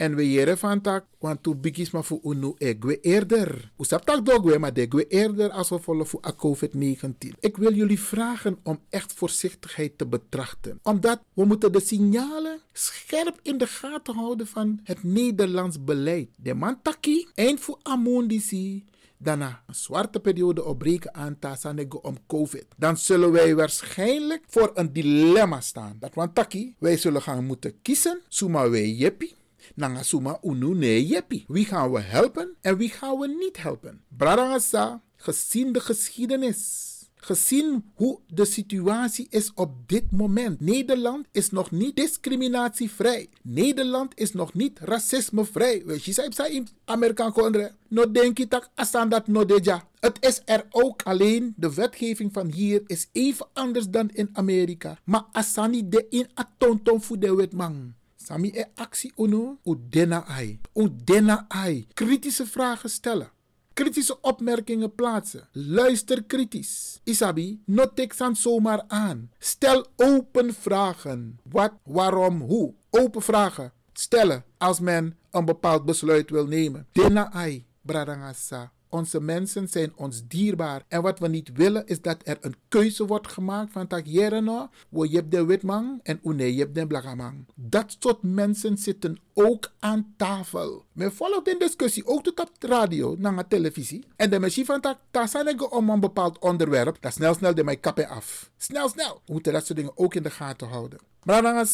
En 0.01 0.15
we 0.15 0.31
jere 0.31 0.57
van 0.57 0.81
tak, 0.81 1.05
want 1.19 1.43
tu 1.43 1.53
bigisma 1.55 2.01
fu 2.03 2.19
unu 2.23 2.55
egwe 2.57 2.99
eerder. 2.99 3.71
Sap 3.79 4.05
tak 4.05 4.25
dogwe, 4.25 4.57
maar 4.59 4.73
degwe 4.73 5.07
eerder 5.07 5.51
als 5.51 5.69
we 5.69 5.79
volgen 5.79 6.07
voor 6.07 6.25
a 6.25 6.33
COVID-19. 6.33 7.37
Ik 7.39 7.57
wil 7.57 7.73
jullie 7.73 7.99
vragen 7.99 8.57
om 8.63 8.79
echt 8.89 9.13
voorzichtigheid 9.13 9.97
te 9.97 10.07
betrachten. 10.07 10.79
Omdat 10.83 11.21
we 11.33 11.45
moeten 11.45 11.71
de 11.71 11.79
signalen 11.79 12.59
scherp 12.73 13.39
in 13.41 13.57
de 13.57 13.67
gaten 13.67 14.15
houden 14.15 14.47
van 14.47 14.79
het 14.83 15.03
Nederlands 15.03 15.83
beleid. 15.83 16.29
De 16.35 16.53
man 16.53 16.81
taki, 16.81 17.27
eind 17.35 17.59
voor 17.59 17.79
amondisi, 17.81 18.85
daarna 19.17 19.63
een 19.67 19.75
zwarte 19.75 20.19
periode 20.19 20.63
opbreken 20.63 21.13
aan 21.13 21.39
Tasanego 21.39 21.97
om 21.97 22.17
COVID. 22.27 22.65
Dan 22.77 22.97
zullen 22.97 23.31
wij 23.31 23.55
waarschijnlijk 23.55 24.43
voor 24.47 24.71
een 24.73 24.93
dilemma 24.93 25.61
staan. 25.61 25.97
Dat 25.99 26.13
want 26.13 26.35
taki, 26.35 26.75
wij 26.79 26.97
zullen 26.97 27.21
gaan 27.21 27.45
moeten 27.45 27.81
kiezen. 27.81 28.21
Suma 28.27 28.69
wij 28.69 28.89
jeppie. 28.89 29.39
Nanga 29.75 30.03
suma 30.03 30.39
unu 30.41 30.75
nee 30.75 31.05
jeppie. 31.05 31.45
Wie 31.47 31.65
gaan 31.65 31.91
we 31.91 31.99
helpen 31.99 32.55
en 32.61 32.77
wie 32.77 32.89
gaan 32.89 33.19
we 33.19 33.27
niet 33.27 33.61
helpen? 33.61 34.03
Bradangasa, 34.07 35.01
gezien 35.15 35.71
de 35.71 35.79
geschiedenis. 35.79 36.89
Gezien 37.23 37.91
hoe 37.93 38.19
de 38.27 38.45
situatie 38.45 39.27
is 39.29 39.51
op 39.53 39.71
dit 39.85 40.11
moment. 40.11 40.59
Nederland 40.59 41.27
is 41.31 41.49
nog 41.49 41.71
niet 41.71 41.95
discriminatievrij. 41.95 43.29
Nederland 43.41 44.11
is 44.15 44.33
nog 44.33 44.53
niet 44.53 44.79
racismevrij. 44.79 45.83
Je, 45.85 46.13
zei 46.29 46.53
in 46.53 46.67
Amerikaan 46.85 47.31
kondre. 47.31 47.71
No 47.87 48.11
denk 48.11 48.39
asan 48.75 49.09
dat 49.09 49.27
no 49.27 49.45
deja. 49.45 49.89
Het 49.99 50.17
is 50.19 50.41
er 50.45 50.65
ook 50.69 51.01
alleen, 51.01 51.53
de 51.57 51.73
wetgeving 51.73 52.33
van 52.33 52.51
hier 52.51 52.81
is 52.85 53.07
even 53.11 53.47
anders 53.53 53.89
dan 53.89 54.09
in 54.09 54.29
Amerika. 54.33 54.99
Maar 55.03 55.25
asani 55.31 55.89
de 55.89 56.05
in 56.09 56.27
atonton 56.33 57.01
voor 57.01 57.19
de 57.19 57.35
wetman. 57.35 57.93
Sami 58.25 58.49
e 58.49 58.65
actie 58.75 59.11
uno, 59.15 59.57
u 59.63 59.75
dena 59.89 60.25
ai. 60.25 60.59
U 60.73 60.89
dena 61.03 61.45
ai. 61.47 61.87
Kritische 61.93 62.45
vragen 62.45 62.89
stellen. 62.89 63.31
Kritische 63.73 64.21
opmerkingen 64.21 64.95
plaatsen. 64.95 65.47
Luister 65.51 66.23
kritisch. 66.23 66.99
Isabi, 67.03 67.61
not 67.65 68.21
aan 68.21 68.35
zomaar 68.35 68.83
aan. 68.87 69.31
Stel 69.39 69.85
open 69.95 70.53
vragen. 70.53 71.39
Wat, 71.43 71.73
waarom, 71.83 72.41
hoe. 72.41 72.73
Open 72.89 73.21
vragen 73.21 73.71
stellen 73.93 74.43
als 74.57 74.79
men 74.79 75.17
een 75.31 75.45
bepaald 75.45 75.85
besluit 75.85 76.29
wil 76.29 76.47
nemen. 76.47 76.87
Dena 76.91 77.31
ai, 77.31 77.65
bradangasa. 77.81 78.71
Onze 78.93 79.21
mensen 79.21 79.67
zijn 79.67 79.93
ons 79.95 80.21
dierbaar. 80.27 80.83
En 80.87 81.01
wat 81.01 81.19
we 81.19 81.27
niet 81.27 81.51
willen 81.53 81.85
is 81.85 82.01
dat 82.01 82.17
er 82.23 82.37
een 82.41 82.55
keuze 82.67 83.05
wordt 83.05 83.27
gemaakt 83.27 83.71
van 83.71 83.87
tak 83.87 84.05
no, 84.05 84.69
wo 84.89 85.05
je 85.05 85.27
de 85.27 85.45
witman 85.45 85.99
en 86.03 86.19
une 86.23 86.55
je 86.55 86.71
de 86.71 86.87
blagamang. 86.87 87.45
Dat 87.55 87.95
soort 87.99 88.21
mensen 88.21 88.77
zitten 88.77 89.17
ook 89.33 89.71
aan 89.79 90.13
tafel. 90.17 90.85
Men 90.91 91.13
volgt 91.13 91.45
de 91.45 91.55
discussie 91.59 92.05
ook 92.05 92.27
op 92.27 92.49
de 92.57 92.67
radio, 92.67 93.15
naar 93.17 93.35
de 93.35 93.45
televisie. 93.47 94.05
En 94.15 94.29
de 94.29 94.39
machine 94.39 94.65
van 94.65 94.81
tak, 94.81 94.97
tasanego 95.11 95.65
om 95.65 95.89
een 95.89 95.99
bepaald 95.99 96.39
onderwerp, 96.39 96.97
dat 96.99 97.13
snel 97.13 97.33
snel 97.33 97.55
de 97.55 97.63
mij 97.63 97.77
kappen 97.77 98.07
af. 98.07 98.51
Snel 98.57 98.89
snel. 98.89 99.21
We 99.25 99.33
moeten 99.33 99.53
dat 99.53 99.65
soort 99.65 99.77
dingen 99.77 99.97
ook 99.97 100.15
in 100.15 100.23
de 100.23 100.29
gaten 100.29 100.67
houden. 100.67 100.99
Maar 101.23 101.67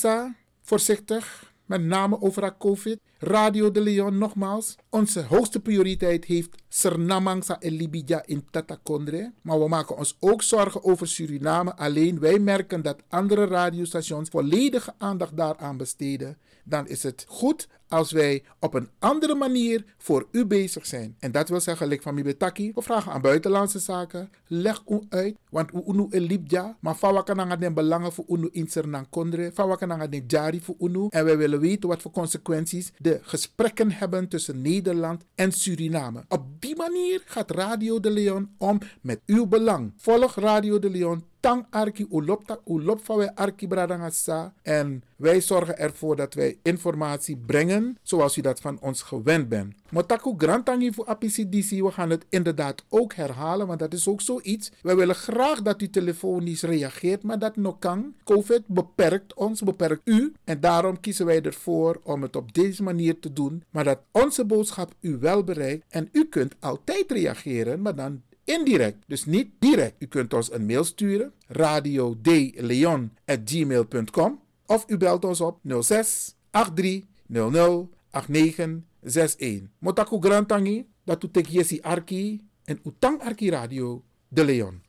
voorzichtig 0.61 1.53
met 1.67 1.83
name 1.83 2.21
over 2.21 2.57
COVID. 2.57 2.99
Radio 3.19 3.71
de 3.71 3.81
Leon 3.81 4.17
nogmaals. 4.17 4.75
Onze 4.89 5.23
hoogste 5.23 5.59
prioriteit 5.59 6.25
heeft 6.25 6.63
Sernamangsa 6.69 7.59
en 7.59 7.71
Libidja 7.71 8.23
in 8.25 8.45
Tatakondre. 8.51 9.33
Maar 9.41 9.59
we 9.59 9.67
maken 9.67 9.97
ons 9.97 10.17
ook 10.19 10.41
zorgen 10.41 10.83
over 10.83 11.07
Suriname. 11.07 11.75
Alleen 11.75 12.19
wij 12.19 12.39
merken 12.39 12.81
dat 12.81 13.03
andere 13.09 13.45
radiostations 13.45 14.29
volledige 14.29 14.93
aandacht 14.97 15.37
daaraan 15.37 15.77
besteden. 15.77 16.37
Dan 16.63 16.87
is 16.87 17.03
het 17.03 17.25
goed 17.27 17.67
als 17.87 18.11
wij 18.11 18.43
op 18.59 18.73
een 18.73 18.89
andere 18.99 19.35
manier 19.35 19.85
voor 19.97 20.27
u 20.31 20.45
bezig 20.45 20.85
zijn. 20.85 21.15
En 21.19 21.31
dat 21.31 21.49
wil 21.49 21.59
zeggen, 21.59 21.87
like 21.87 22.01
van 22.01 22.13
Mibetaki, 22.13 22.71
we 22.75 22.81
vragen 22.81 23.11
aan 23.11 23.21
buitenlandse 23.21 23.79
zaken. 23.79 24.29
Leg 24.47 24.83
u 24.87 24.99
uit, 25.09 25.35
want 25.49 25.73
u 25.73 25.81
unu 25.87 26.07
in 26.09 26.21
Libja, 26.21 26.77
maar 26.79 27.23
kan 27.23 27.59
den 27.59 27.73
belangen 27.73 28.13
voor 28.13 28.25
unu 28.27 28.49
in 28.51 28.67
Sernang 28.67 29.07
Kondre, 29.09 29.51
kan 29.77 30.09
den 30.09 30.23
jari 30.27 30.61
voor 30.61 30.75
unu. 30.79 31.07
En 31.09 31.25
wij 31.25 31.37
willen 31.37 31.59
weten 31.59 31.89
wat 31.89 32.01
voor 32.01 32.11
consequenties 32.11 32.91
de 32.97 33.19
gesprekken 33.21 33.91
hebben 33.91 34.27
tussen 34.27 34.61
Nederland 34.61 35.23
en 35.35 35.51
Suriname. 35.51 36.23
Op 36.27 36.45
die 36.59 36.75
manier 36.75 37.21
gaat 37.25 37.51
Radio 37.51 37.99
de 37.99 38.09
Leon 38.09 38.49
om 38.57 38.79
met 39.01 39.19
uw 39.25 39.45
belang. 39.45 39.93
Volg 39.97 40.35
Radio 40.35 40.79
de 40.79 40.89
Leon 40.89 41.23
tang 41.39 41.65
arki 41.69 42.05
ulop 42.11 42.45
tak 42.45 42.61
ulop 42.65 42.99
arki 43.35 43.67
bradangasa. 43.67 44.53
En 44.61 45.03
wij 45.15 45.41
zorgen 45.41 45.77
ervoor 45.77 46.15
dat 46.15 46.33
wij 46.33 46.57
informatie 46.63 47.37
brengen 47.37 47.76
zoals 48.01 48.37
u 48.37 48.41
dat 48.41 48.59
van 48.59 48.77
ons 48.81 49.01
gewend 49.01 49.49
bent. 49.49 49.75
Motaku 49.89 50.33
grantangi 50.37 50.93
voor 50.93 51.05
APCDC, 51.05 51.69
we 51.69 51.91
gaan 51.91 52.09
het 52.09 52.25
inderdaad 52.29 52.83
ook 52.89 53.13
herhalen, 53.13 53.67
want 53.67 53.79
dat 53.79 53.93
is 53.93 54.07
ook 54.07 54.21
zoiets. 54.21 54.71
Wij 54.81 54.95
willen 54.95 55.15
graag 55.15 55.61
dat 55.61 55.81
u 55.81 55.89
telefonisch 55.89 56.61
reageert, 56.61 57.23
maar 57.23 57.39
dat 57.39 57.55
nog 57.55 57.79
kan. 57.79 58.13
COVID 58.23 58.67
beperkt 58.67 59.33
ons, 59.33 59.61
beperkt 59.61 60.01
u. 60.03 60.33
En 60.43 60.59
daarom 60.59 60.99
kiezen 60.99 61.25
wij 61.25 61.41
ervoor 61.41 61.99
om 62.03 62.21
het 62.21 62.35
op 62.35 62.53
deze 62.53 62.83
manier 62.83 63.19
te 63.19 63.33
doen, 63.33 63.63
maar 63.69 63.83
dat 63.83 63.99
onze 64.11 64.45
boodschap 64.45 64.93
u 64.99 65.17
wel 65.17 65.43
bereikt. 65.43 65.85
En 65.89 66.09
u 66.11 66.25
kunt 66.25 66.55
altijd 66.59 67.11
reageren, 67.11 67.81
maar 67.81 67.95
dan 67.95 68.21
indirect, 68.43 68.97
dus 69.07 69.25
niet 69.25 69.49
direct. 69.59 69.95
U 69.99 70.05
kunt 70.05 70.33
ons 70.33 70.51
een 70.51 70.65
mail 70.65 70.83
sturen, 70.83 71.33
radiodeleon.gmail.com 71.47 74.39
of 74.65 74.85
u 74.87 74.97
belt 74.97 75.25
ons 75.25 75.41
op 75.41 75.59
06 75.81 76.35
83 76.51 77.03
00 77.27 77.89
8961. 78.11 79.69
Motaku 79.79 80.19
Grantangi, 80.19 80.85
dat 81.03 81.23
u 81.23 81.31
tek 81.31 81.47
yesi 81.49 81.79
arki 81.81 82.41
en 82.63 82.79
utang 82.83 83.21
arki 83.21 83.49
radio 83.49 84.03
de 84.27 84.43
Leon. 84.43 84.81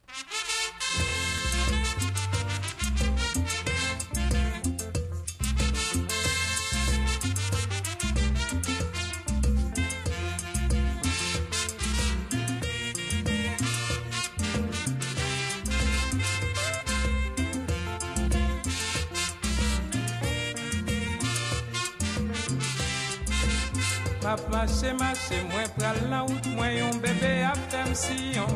Map 24.29 24.41
mache 24.53 24.93
mache 25.01 25.37
mwen 25.49 25.69
pral 25.77 25.99
la 26.11 26.19
wout 26.23 26.47
mwen 26.53 26.73
yon 26.77 26.97
bebe 27.01 27.31
ap 27.49 27.61
tem 27.73 27.95
siyon 27.97 28.51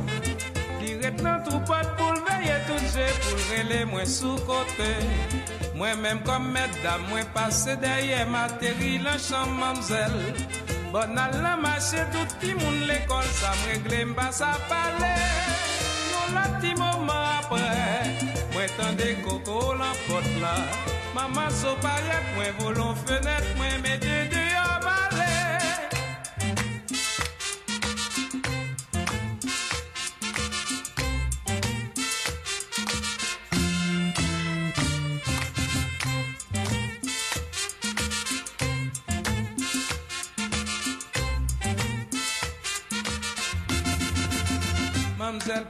Li 0.83 0.91
nan 1.25 1.39
troupot 1.47 1.95
pou 1.97 2.13
lveye 2.19 2.59
tout 2.67 2.85
je 2.93 3.07
pou 3.23 3.39
lrele 3.39 3.79
mwen 3.89 4.05
sou 4.15 4.37
kote 4.45 4.91
Mwen 5.79 6.03
menm 6.03 6.21
kom 6.27 6.51
meddam 6.53 7.07
mwen 7.09 7.25
pase 7.33 7.79
derye 7.81 8.21
materi 8.35 8.99
lan 9.07 9.17
chan 9.29 9.57
mamzel 9.63 10.19
Bon 10.93 11.17
al 11.25 11.39
la 11.47 11.55
mache 11.65 12.05
tout 12.13 12.37
ti 12.45 12.53
moun 12.61 12.85
l'ekol 12.91 13.33
sa 13.41 13.57
mregle 13.63 14.05
mba 14.13 14.29
sa 14.43 14.53
pale 14.69 15.15
Yon 16.11 16.37
la 16.37 16.47
ti 16.61 16.77
mouman 16.83 17.25
apre 17.39 17.73
Mwen 18.53 18.77
tande 18.77 19.09
koko 19.25 19.73
lan 19.81 19.97
pot 20.05 20.31
la 20.45 20.55
Maman 21.17 21.51
so 21.63 21.73
payet 21.81 22.33
mwen 22.37 22.57
volon 22.61 23.05
fenet 23.07 23.55
mwen 23.57 23.81
mede 23.89 24.21
de 24.37 24.42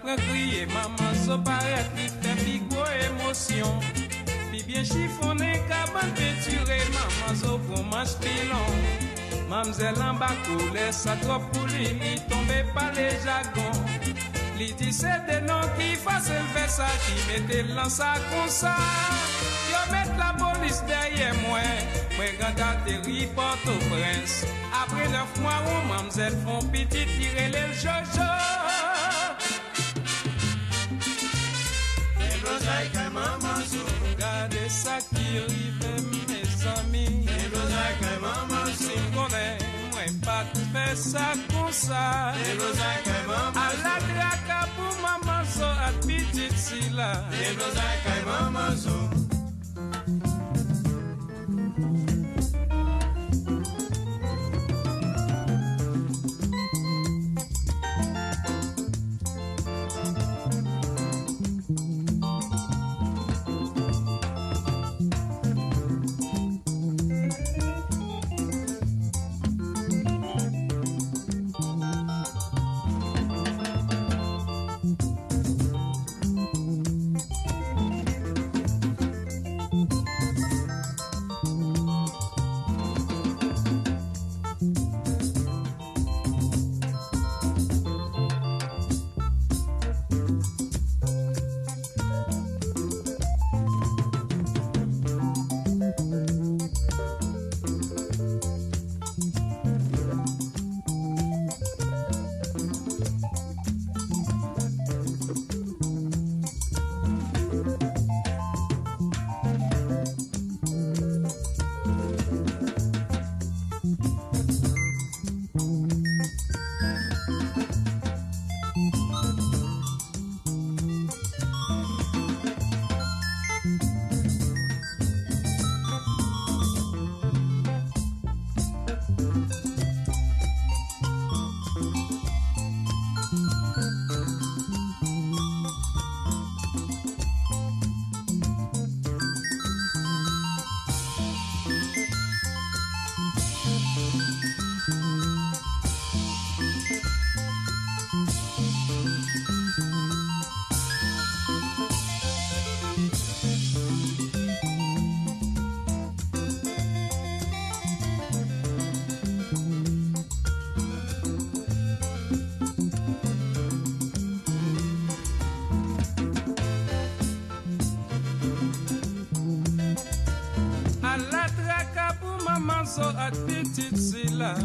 Maman 0.00 1.14
so 1.14 1.36
paret 1.38 1.86
li 1.96 2.08
fe 2.08 2.32
pi 2.44 2.60
gwo 2.70 2.84
emosyon 3.06 3.80
Pi 4.50 4.62
bien 4.66 4.84
chifone, 4.84 5.52
kaban 5.68 6.08
peture, 6.16 6.78
maman 6.94 7.36
so 7.36 7.58
pou 7.68 7.82
manch 7.92 8.16
pilon. 8.20 8.72
Mamzelle 9.48 10.00
an 10.00 10.16
bakou, 10.16 10.72
lesa 10.72 11.16
trop 11.20 11.42
pou 11.52 11.66
li, 11.66 11.92
li 12.00 12.14
tombe 12.28 12.64
pa 12.72 12.88
le 12.96 13.10
jagon 13.24 13.76
Li 14.56 14.72
di 14.78 14.92
se 14.92 15.12
de 15.28 15.40
non 15.44 15.68
ki 15.76 15.92
fase 16.00 16.38
l 16.40 16.48
fè 16.54 16.64
sa 16.72 16.88
Ki 17.04 17.16
mette 17.28 17.60
lan 17.76 17.90
sa 17.92 18.14
kon 18.30 18.48
sa 18.48 18.72
Yo 19.68 19.82
met 19.92 20.08
la 20.16 20.32
polis 20.40 20.80
derye 20.88 21.34
mwen 21.42 21.84
Mwen 22.16 22.40
ganda 22.40 22.72
teri 22.86 23.26
porto 23.36 23.76
prens 23.90 24.40
Apre 24.80 25.08
neuf 25.12 25.36
mwa 25.44 25.58
ou 25.68 25.84
mamzel 25.90 26.36
fon 26.46 26.64
pitit 26.72 27.12
Tire 27.18 27.50
le 27.52 27.66
l 27.68 27.76
jojo 27.76 28.32
like 32.82 32.94
my 32.94 33.08
mama 33.08 33.62
so. 33.64 33.78
Gade 34.18 34.64
sakiri 34.68 35.64
fem 35.78 36.04
mes 36.28 36.66
ami. 36.74 37.06
Never 37.24 37.64
like 37.76 38.00
my 38.02 38.18
mama 38.26 38.60
so. 38.74 38.94
Kone 39.14 39.46
mwen 39.92 40.14
pat 40.26 40.56
fe 40.72 40.86
sa 40.94 41.34
kon 41.52 41.72
sa. 41.72 42.34
Never 42.42 42.72
like 42.82 43.26
mama 43.26 43.52
so. 43.54 43.86
Ala 43.86 43.94
draka 44.08 44.60
pou 44.76 44.92
mama 45.02 45.44
so 45.46 45.66
at 45.86 45.94
pitit 46.06 46.54
sila. 46.66 47.10
Never 47.30 47.70
like 47.78 48.04
my 48.06 48.20
mama 48.30 48.76
so. 48.76 49.11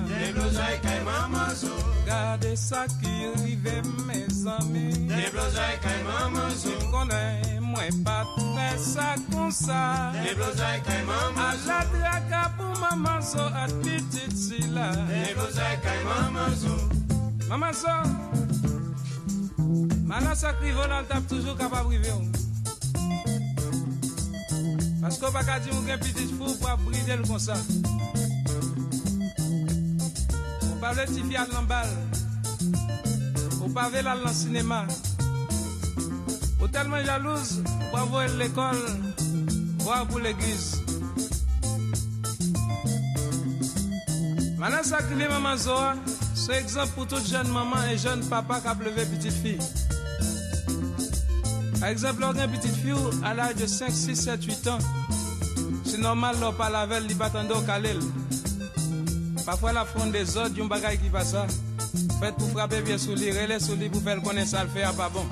Des 0.07 0.31
blousons 0.33 0.79
kay 0.81 0.99
maman 1.05 1.55
so. 1.55 1.71
Gade 2.05 2.55
sa 2.57 2.85
ki 2.99 3.31
rive 3.43 3.81
mes 4.07 4.47
amis. 4.47 5.07
Des 5.07 5.29
blousons 5.31 5.77
kay 5.81 5.99
maman 6.03 6.51
so. 6.51 6.69
M'm 6.69 6.91
konen 6.91 7.63
mwen 7.67 8.03
pa 8.03 8.23
fè 8.35 8.69
sa 8.77 9.15
A 11.37 11.49
la 11.65 11.79
draka 11.91 12.43
pou 12.57 12.71
maman 12.79 13.21
so 13.21 13.43
at 13.55 13.71
pitit 13.83 14.33
si 14.35 14.59
la. 14.73 14.91
Maman 16.05 16.51
so. 16.55 16.75
Maman. 17.49 17.73
Manan 20.07 20.35
sa 20.35 20.55
kri 20.55 20.71
volan 20.71 21.03
tap 21.03 21.27
toujou 21.27 21.55
kapab 21.59 21.91
rive 21.91 22.11
ou. 22.15 22.23
Pasko 25.03 25.31
baka 25.35 25.59
di 25.59 25.71
mwen 25.75 25.99
gen 25.99 26.31
fou 26.39 26.55
pa 26.63 26.79
bridel 26.79 27.27
kon 27.27 27.39
sa. 27.39 27.59
Pas 30.87 30.93
le 30.93 31.37
à 31.37 31.45
l'embal. 31.53 31.87
Au 33.61 33.67
pavé 33.67 34.01
là 34.01 34.15
dans 34.15 34.29
le 34.29 34.33
cinéma. 34.33 34.85
Ou 36.61 36.67
tellement 36.69 37.03
jalouse, 37.03 37.61
bravo 37.91 38.17
à 38.19 38.27
l'école, 38.27 38.77
voir 39.79 40.07
pour 40.07 40.19
l'église. 40.19 40.81
Maintenant, 44.57 44.83
ça 44.83 44.99
maman 45.29 45.57
Zoa, 45.57 45.95
c'est 46.33 46.53
exemple 46.53 46.93
pour 46.95 47.07
toute 47.07 47.27
jeune 47.27 47.49
maman 47.49 47.83
et 47.91 47.97
jeune 47.97 48.23
papa 48.25 48.61
qui 48.61 48.67
a 48.67 48.75
plevé 48.75 49.05
petite 49.07 49.33
fille. 49.33 49.59
Par 51.81 51.89
exemple, 51.89 52.23
on 52.23 52.37
a 52.37 52.45
une 52.45 52.51
petite 52.51 52.75
fille 52.75 52.93
à 53.25 53.33
l'âge 53.33 53.55
de 53.55 53.65
5, 53.65 53.91
6, 53.91 54.15
7, 54.15 54.41
8 54.41 54.67
ans. 54.67 54.79
C'est 55.83 55.99
normal, 55.99 56.37
on 56.41 56.53
parle 56.53 56.77
avec 56.77 56.97
elle, 56.97 57.11
il 57.11 57.17
bat 57.17 57.31
en 57.35 57.43
dos 57.43 57.61
Parfois, 59.47 59.71
la 59.71 59.85
fond 59.85 60.07
des 60.07 60.35
autres, 60.35 60.61
un 60.61 60.65
bagage 60.65 60.99
qui 61.01 61.07
va 61.07 61.23
ça. 61.23 61.47
Faites 62.19 62.35
pour 62.35 62.49
frapper 62.49 62.81
bien 62.81 62.97
sous 62.97 63.15
lui, 63.15 63.31
relais 63.31 63.61
sous 63.61 63.77
pour 63.77 64.01
faire 64.03 64.21
connaître 64.21 64.49
ça, 64.49 64.65
le 64.65 64.69
faire 64.69 64.93
pas 64.93 65.07
bon. 65.07 65.25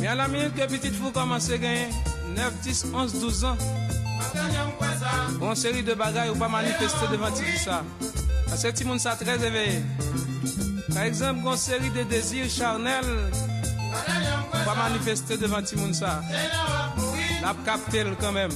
Mais 0.00 0.08
à 0.08 0.16
la 0.16 0.26
minute 0.26 0.52
que 0.56 0.66
petite 0.66 0.92
fille 0.92 1.12
commence 1.12 1.48
à 1.50 1.56
gagner 1.56 1.86
9, 2.34 2.52
10, 2.62 2.86
11, 2.92 3.20
12 3.20 3.44
ans, 3.44 3.56
une 5.40 5.54
série 5.54 5.84
de 5.84 5.94
bagages 5.94 6.30
ou 6.30 6.34
pas 6.34 6.48
manifester 6.48 7.06
devant 7.12 7.30
tout 7.30 7.44
ça. 7.64 7.84
Parce 8.48 8.64
que 8.64 8.70
tout 8.70 8.82
le 8.82 8.86
monde 8.86 8.98
ça 8.98 9.14
très 9.14 9.46
éveillé. 9.46 9.80
Par 10.92 11.04
exemple, 11.04 11.46
une 11.46 11.56
série 11.56 11.90
de 11.90 12.02
désirs 12.02 12.50
charnels 12.50 13.30
pas 14.64 14.74
manifester 14.74 15.36
devant 15.36 15.62
tout 15.62 15.76
le 15.76 15.82
monde 15.82 15.94
ça. 15.94 16.20
La 17.40 17.54
capté 17.64 18.04
quand 18.20 18.32
même. 18.32 18.50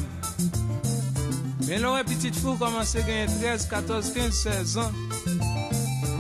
Mais 1.67 1.81
lò 1.81 1.95
wè 1.95 2.05
pitit 2.05 2.37
fou 2.37 2.57
à 2.61 2.85
gagner 3.07 3.27
13, 3.27 3.67
14, 3.71 4.13
15, 4.13 4.35
16 4.35 4.79
ans. 4.79 4.93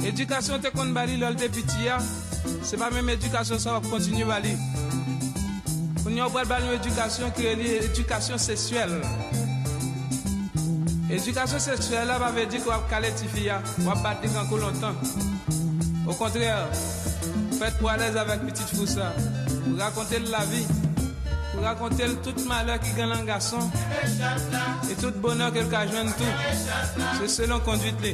Edukasyon 0.05 0.61
te 0.61 0.71
kon 0.73 0.93
bali 0.97 1.17
lòl 1.17 1.37
te 1.37 1.49
piti 1.49 1.85
ya, 1.87 1.99
se 2.65 2.77
pa 2.81 2.91
mèm 2.93 3.09
edukasyon 3.15 3.61
sa 3.61 3.77
wap 3.77 3.89
kontinu 3.91 4.25
bali. 4.29 4.55
Koun 6.03 6.17
yo 6.17 6.29
bral 6.33 6.49
bali 6.49 6.69
nou 6.69 6.79
edukasyon 6.79 7.33
ki 7.37 7.55
li 7.61 7.71
edukasyon 7.83 8.41
seksuel. 8.41 8.99
Edukasyon 11.13 11.61
seksuel 11.61 12.09
la 12.09 12.19
pa 12.21 12.33
ve 12.37 12.49
di 12.49 12.61
kwa 12.65 12.79
wap 12.79 12.91
kale 12.93 13.13
ti 13.17 13.29
fiya, 13.33 13.61
wap 13.89 14.03
bati 14.05 14.33
kankou 14.33 14.61
lontan. 14.61 14.97
Au 16.05 16.17
kontrèr, 16.17 16.69
fèt 17.61 17.81
pou 17.81 17.93
alèz 17.93 18.17
avec 18.21 18.45
pitit 18.49 18.77
fou 18.77 18.87
ça. 18.87 19.13
ou 19.67 19.77
rakonte 19.77 20.19
l 20.19 20.31
la 20.31 20.45
vie 20.45 20.84
pour 21.55 21.65
raconter 21.65 22.05
tout 22.23 22.35
malheur 22.47 22.81
qui 22.81 22.93
gagne 22.93 23.13
un 23.13 23.25
garçon 23.25 23.71
et 24.91 24.95
tout 24.95 25.13
bonheur 25.13 25.53
qu'elle 25.53 25.71
joint 25.71 26.05
tout. 26.07 26.25
C'est 27.21 27.29
selon 27.29 27.61
conduite 27.61 27.97
là. 28.03 28.11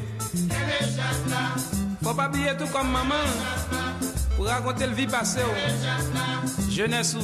Faut 2.02 2.14
pas 2.14 2.28
oublier 2.28 2.56
tout 2.58 2.66
comme 2.66 2.90
maman 2.90 3.14
pour 4.36 4.46
raconter 4.46 4.86
le 4.86 4.94
vie 4.94 5.06
passée. 5.06 5.40
oh. 5.44 6.70
Jeunesse 6.70 7.14
ou. 7.14 7.22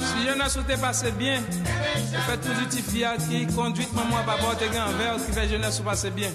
Si 0.00 0.26
jeunesse 0.26 0.56
ou 0.56 0.62
t'es 0.62 0.76
passé 0.76 1.10
bien, 1.12 1.40
vous 1.40 2.20
faites 2.26 2.40
tout 2.40 2.90
fiat 2.90 3.16
qui 3.28 3.46
conduit 3.48 3.88
maman 3.94 4.18
à 4.18 4.22
papa 4.22 4.54
te 4.56 4.64
un 4.64 4.92
verre 4.98 5.16
qui 5.26 5.32
fait 5.32 5.48
jeunesse 5.48 5.80
ou 5.80 5.82
passer 5.82 6.10
bien. 6.10 6.30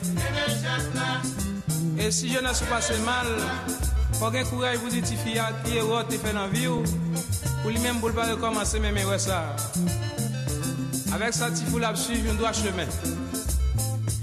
Et 2.00 2.12
si 2.12 2.30
jeunesse 2.30 2.62
ou 2.62 2.66
passe 2.66 2.92
mal, 3.06 3.28
Faut 4.20 4.32
gen 4.34 4.46
courage 4.46 4.80
ti 5.04 5.16
fille 5.16 5.42
qui 5.64 5.78
est 5.78 5.82
rote 5.82 6.12
et 6.12 6.18
fait 6.18 6.34
dans 6.34 6.48
vie 6.48 6.68
ou 6.68 6.82
pour 7.62 7.72
lui-même 7.72 8.00
pour 8.00 8.10
le 8.10 8.16
pas 8.16 8.30
recommencer 8.30 8.80
même 8.80 8.96
ouais 8.96 9.20
ça. 9.20 9.56
Avec 11.14 11.34
ça 11.34 11.50
ti 11.52 11.64
fou 11.66 11.78
la 11.78 11.96
suivre 11.96 12.32
un 12.32 12.36
droit 12.36 12.54
chemin. 12.54 12.86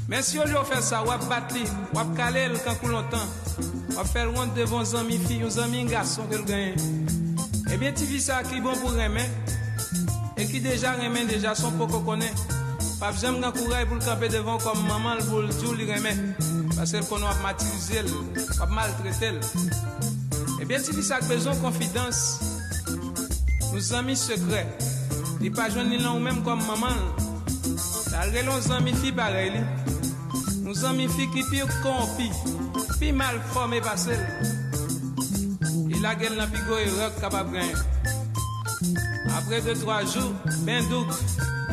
Mais 0.09 0.23
si 0.23 0.39
on 0.39 0.45
lui 0.45 0.55
fait 0.71 0.83
ça, 0.83 1.03
on 1.03 1.07
va 1.07 1.17
battre, 1.17 1.57
on 1.93 2.03
va 2.03 2.17
caler 2.17 2.49
le 2.49 2.59
quand 2.59 2.87
longtemps. 2.87 3.27
On 3.91 3.95
va 3.95 4.05
faire 4.05 4.31
honte 4.35 4.55
devant 4.55 4.81
un 4.81 5.01
ami 5.01 5.19
fille, 5.19 5.43
un 5.43 5.63
ami 5.63 5.85
garçon 5.85 6.23
que 6.31 6.37
le 6.37 6.43
gagne. 6.43 6.77
Eh 7.73 7.77
bien, 7.77 7.91
vis 7.91 8.21
ça 8.21 8.43
qui 8.43 8.57
est 8.57 8.61
bon 8.61 8.77
pour 8.77 8.91
remettre 8.91 9.31
et 10.37 10.47
qui 10.47 10.61
déjà 10.61 10.93
remet 10.93 11.25
déjà 11.25 11.55
son 11.55 11.71
qu'on 11.73 11.87
connaît. 11.87 12.33
Pas 13.01 13.13
besoin 13.13 13.33
de 13.33 13.59
courage 13.59 13.87
pour 13.87 13.97
le 13.97 14.05
camper 14.05 14.29
devant 14.29 14.59
comme 14.59 14.87
maman 14.87 15.17
pour 15.29 15.41
le 15.41 15.49
dire 15.49 15.73
lui 15.73 15.93
remet. 15.93 16.17
Parce 16.77 16.93
qu'elle 16.93 17.05
qu'on 17.05 17.19
va 17.19 17.35
matérialiser, 17.43 18.03
va 18.59 18.67
maltraiter. 18.67 19.33
Eh 20.61 20.65
bien, 20.65 20.79
vis 20.79 21.03
ça 21.03 21.17
avec 21.17 21.29
besoin 21.29 21.55
de 21.55 21.61
confidence. 21.61 22.41
Ou 23.75 23.81
zami 23.83 24.15
sekre, 24.15 24.63
li 25.43 25.51
pa 25.51 25.67
jwen 25.67 25.89
ni 25.91 25.99
lan 25.99 26.15
ou 26.15 26.23
menm 26.23 26.45
kom 26.47 26.61
maman. 26.63 26.95
La 28.13 28.23
relon 28.31 28.61
zami 28.63 28.95
fi 29.03 29.11
bare 29.11 29.49
li, 29.51 29.63
ou 30.63 30.75
zami 30.79 31.09
qui 31.17 31.27
ki 31.35 31.43
pi 31.51 31.65
konfi, 31.83 32.31
mal 33.13 33.41
fome 33.53 33.81
basel. 33.81 34.21
Il 35.91 36.01
la 36.03 36.15
gen 36.19 36.37
la 36.37 36.47
pigo 36.47 36.79
e 36.79 36.87
rok 37.01 37.19
kapap 37.21 37.51
gen. 37.53 37.75
Apre 39.37 39.61
2-3 39.61 40.07
jou, 40.13 40.33
ben 40.65 40.87
douk, 40.89 41.11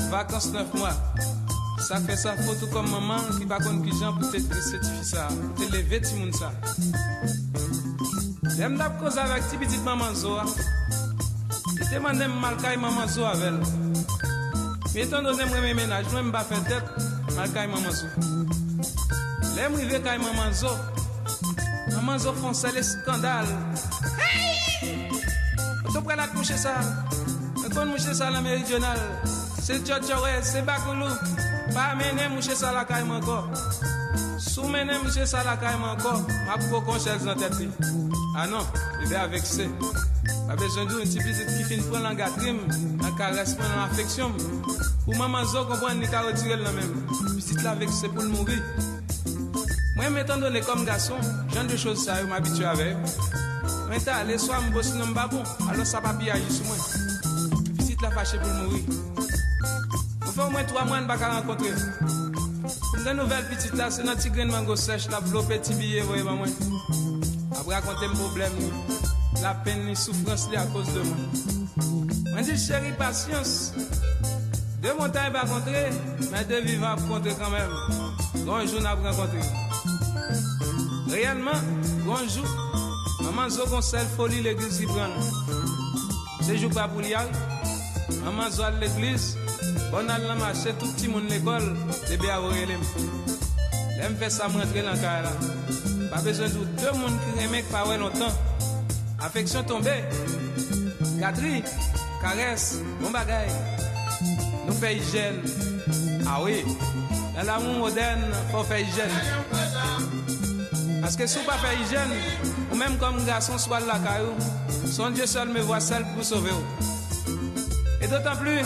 Vacances 0.10 0.52
9 0.52 0.74
mois. 0.74 0.98
Sa 1.88 2.00
fait 2.00 2.18
sa 2.18 2.36
photo 2.38 2.68
comme 2.74 2.90
maman 2.90 3.22
ki 3.38 3.46
bakon 3.46 3.82
ki 3.86 3.94
jan 4.00 4.18
pou 4.18 4.30
te 4.32 4.42
trisetifi 4.42 5.06
sa, 5.06 5.28
pou 5.30 5.62
te 5.62 5.72
leve 5.72 6.02
ti 6.02 6.18
moun 6.18 6.34
sa. 6.34 6.52
Dem 8.58 8.78
dap 8.78 9.00
koz 9.00 9.18
avak 9.18 9.48
ti 9.50 9.58
pitit 9.58 9.82
maman 9.86 10.16
zo 10.16 10.36
a 10.42 10.46
demande 11.92 12.28
mal 12.42 12.56
kay 12.58 12.78
maman 12.78 13.08
Zoa 13.08 13.36
avec. 13.36 13.60
Mais 14.94 15.02
étant 15.02 15.22
donné 15.22 15.44
que 15.44 15.50
je 15.50 15.74
ménage, 15.74 16.06
je 16.10 16.18
ne 16.18 16.24
vais 16.24 16.32
pas 16.32 16.44
faire 16.44 16.64
tête, 16.64 16.84
mal 17.36 17.52
kay 17.52 17.68
maman 17.68 17.92
Zoa. 17.92 18.10
L'aime 19.56 19.76
rive 19.76 20.02
kay 20.02 20.18
maman 20.18 20.52
Zoa. 20.54 20.78
Maman 21.96 22.18
Zoa 22.18 22.34
font 22.34 22.54
ça 22.54 22.70
les 22.72 22.84
scandales. 22.84 23.46
Hey! 24.18 25.10
Tu 25.94 26.02
prends 26.02 26.16
la 26.16 26.28
couche 26.28 26.56
ça. 26.56 26.76
Quand 27.74 27.86
moucher 27.86 28.14
ça 28.14 28.30
la 28.30 28.42
méridionale, 28.42 29.00
c'est 29.62 29.80
Tchotchoré, 29.86 30.32
c'est 30.42 30.62
Bakoulou. 30.62 31.08
Pas 31.74 31.96
mener 31.96 32.28
moucher 32.28 32.56
ça 32.56 32.74
la 32.74 32.84
caille 32.84 33.10
encore. 33.10 33.50
Sous 34.38 34.64
mener 34.64 34.98
moucher 35.04 35.26
ça 35.26 35.44
la 35.44 35.56
caille 35.56 35.76
encore. 35.76 36.22
Ma 36.48 36.58
pour 36.68 36.84
qu'on 36.84 37.00
cherche 37.00 37.24
dans 37.24 37.36
tête. 37.36 37.54
Ah 38.36 38.48
non, 38.48 38.66
il 39.06 39.14
est 39.14 39.16
avec 39.16 39.44
Pa 40.22 40.56
bejan 40.60 40.88
dou 40.90 41.00
yon 41.00 41.10
ti 41.10 41.22
bizit 41.24 41.50
ki 41.56 41.64
fin 41.70 41.82
pran 41.90 42.04
lan 42.06 42.18
gatrim, 42.20 42.60
an 43.02 43.14
ka 43.18 43.32
resmen 43.34 43.72
an 43.72 43.88
afeksyon. 43.88 44.34
Ou 45.08 45.18
maman 45.18 45.46
zo 45.50 45.64
kompran 45.66 45.98
ni 45.98 46.10
ka 46.12 46.22
retirel 46.28 46.62
nan 46.62 46.76
men, 46.78 46.92
bizit 47.34 47.62
la 47.66 47.74
vek 47.80 47.90
se 47.90 48.10
pou 48.12 48.22
l 48.22 48.30
mouri. 48.30 48.58
Mwen 49.98 50.14
metan 50.14 50.44
do 50.44 50.50
ne 50.50 50.62
kom 50.66 50.86
gason, 50.86 51.22
jan 51.54 51.70
de 51.70 51.78
chos 51.78 52.06
sa 52.06 52.20
yo 52.22 52.28
m 52.30 52.36
abitu 52.38 52.66
ave. 52.70 52.92
Mwen 53.90 54.06
ta 54.06 54.20
ale 54.22 54.38
swa 54.42 54.62
m 54.62 54.70
bosi 54.76 54.94
nan 54.98 55.10
m 55.10 55.18
babon, 55.18 55.46
alo 55.74 55.86
sa 55.86 56.04
pa 56.06 56.14
pi 56.20 56.30
aji 56.34 56.54
sou 56.54 56.70
mwen. 56.70 56.82
Bizit 57.80 58.02
la 58.06 58.14
fache 58.14 58.38
pou 58.42 58.50
l 58.50 58.58
mouri. 58.62 58.82
Ou 60.28 60.34
fe 60.34 60.42
ou 60.46 60.54
mwen 60.54 60.70
3 60.70 60.88
mwen 60.90 61.10
baka 61.10 61.34
renkontre. 61.34 61.74
Mwen 62.92 63.06
den 63.06 63.18
nouvel 63.24 63.48
bizit 63.50 63.74
la 63.80 63.90
se 63.90 64.06
nan 64.06 64.22
ti 64.22 64.30
gren 64.30 64.54
mango 64.54 64.78
sech 64.78 65.10
la 65.10 65.24
blope 65.32 65.58
ti 65.66 65.78
biye 65.82 66.06
voye 66.06 66.26
ba 66.28 66.38
mwen. 66.38 66.54
Apre 67.58 67.78
akonte 67.82 68.06
m 68.06 68.20
problem 68.22 68.62
nou. 68.62 69.11
La 69.42 69.54
peine, 69.56 69.88
la 69.88 69.96
souffrance 69.96 70.48
à 70.56 70.66
cause 70.68 70.94
de 70.94 71.02
moi. 71.02 71.18
On 72.38 72.42
dit 72.42 72.58
chérie, 72.58 72.94
patience. 72.98 73.74
Deux 74.82 74.94
montagnes 74.94 75.32
pas 75.32 75.42
rencontrer, 75.42 75.90
mais 76.32 76.44
deux 76.46 76.62
vivants 76.62 76.96
rencontrer 76.96 77.34
quand 77.40 77.50
même. 77.50 78.46
Grand 78.46 78.66
jour 78.66 78.82
n'a 78.82 78.96
pas 78.96 79.12
rencontré. 79.12 79.40
Réellement, 81.10 81.52
grand 82.06 82.28
jour, 82.28 82.46
maman 83.24 83.50
Zogon 83.50 83.82
seule 83.82 84.08
folie 84.16 84.42
l'église 84.42 84.80
qui 84.80 84.86
prend. 84.86 85.10
C'est 86.42 86.58
jour 86.58 86.72
pas 86.72 86.88
pour 86.88 87.02
y 87.02 87.14
aller. 87.14 87.30
Maman 88.24 88.50
zo 88.50 88.64
à 88.64 88.72
l'église, 88.72 89.38
on 89.94 90.08
a 90.10 90.18
la 90.18 90.54
tout 90.74 90.92
petit 90.94 91.08
monde 91.08 91.30
l'école, 91.30 91.76
bébé 92.10 92.30
a 92.30 92.38
relem. 92.38 92.80
L'aime 93.98 94.16
fait 94.18 94.30
ça 94.30 94.48
rentrer 94.48 94.82
dans 94.82 94.94
la 94.94 95.22
là. 95.22 95.32
Pas 96.12 96.22
besoin 96.22 96.48
de 96.48 96.54
deux 96.54 96.98
monde 96.98 97.14
qui 97.36 97.46
remet 97.46 97.64
pas 97.64 97.98
longtemps 97.98 98.34
affection 99.24 99.64
tombée, 99.64 100.04
gâterie, 101.20 101.64
caresse, 102.22 102.80
bon 103.00 103.12
bagaille, 103.12 103.52
nous 104.68 104.74
fait 104.74 104.96
hygiène. 104.98 105.42
Ah 106.28 106.40
oui, 106.44 106.64
dans 107.36 107.44
l'amour 107.44 107.80
moderne, 107.80 108.22
faut 108.52 108.64
faire 108.64 108.80
hygiène. 108.80 109.10
Parce 111.02 111.16
que 111.16 111.26
si 111.28 111.38
on 111.38 111.42
ne 111.42 111.46
fait 111.46 111.68
pas 111.68 111.74
hygiène, 111.74 112.12
ou 112.72 112.76
même 112.76 112.98
comme 112.98 113.24
garçon, 113.26 113.58
soit 113.58 113.80
la 113.80 114.00
caillou, 114.00 114.34
son 114.86 115.10
Dieu 115.10 115.26
seul 115.26 115.50
me 115.50 115.60
voit 115.62 115.80
seul 115.80 116.06
pour 116.16 116.24
sauver. 116.24 116.52
Et 118.02 118.08
d'autant 118.08 118.36
plus, 118.36 118.62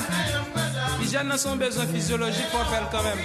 hygiène 1.01 1.27
n'a 1.27 1.37
son 1.37 1.55
besoin 1.55 1.85
physiologique 1.85 2.49
pour 2.51 2.65
faire 2.67 2.89
quand 2.91 3.03
même. 3.03 3.19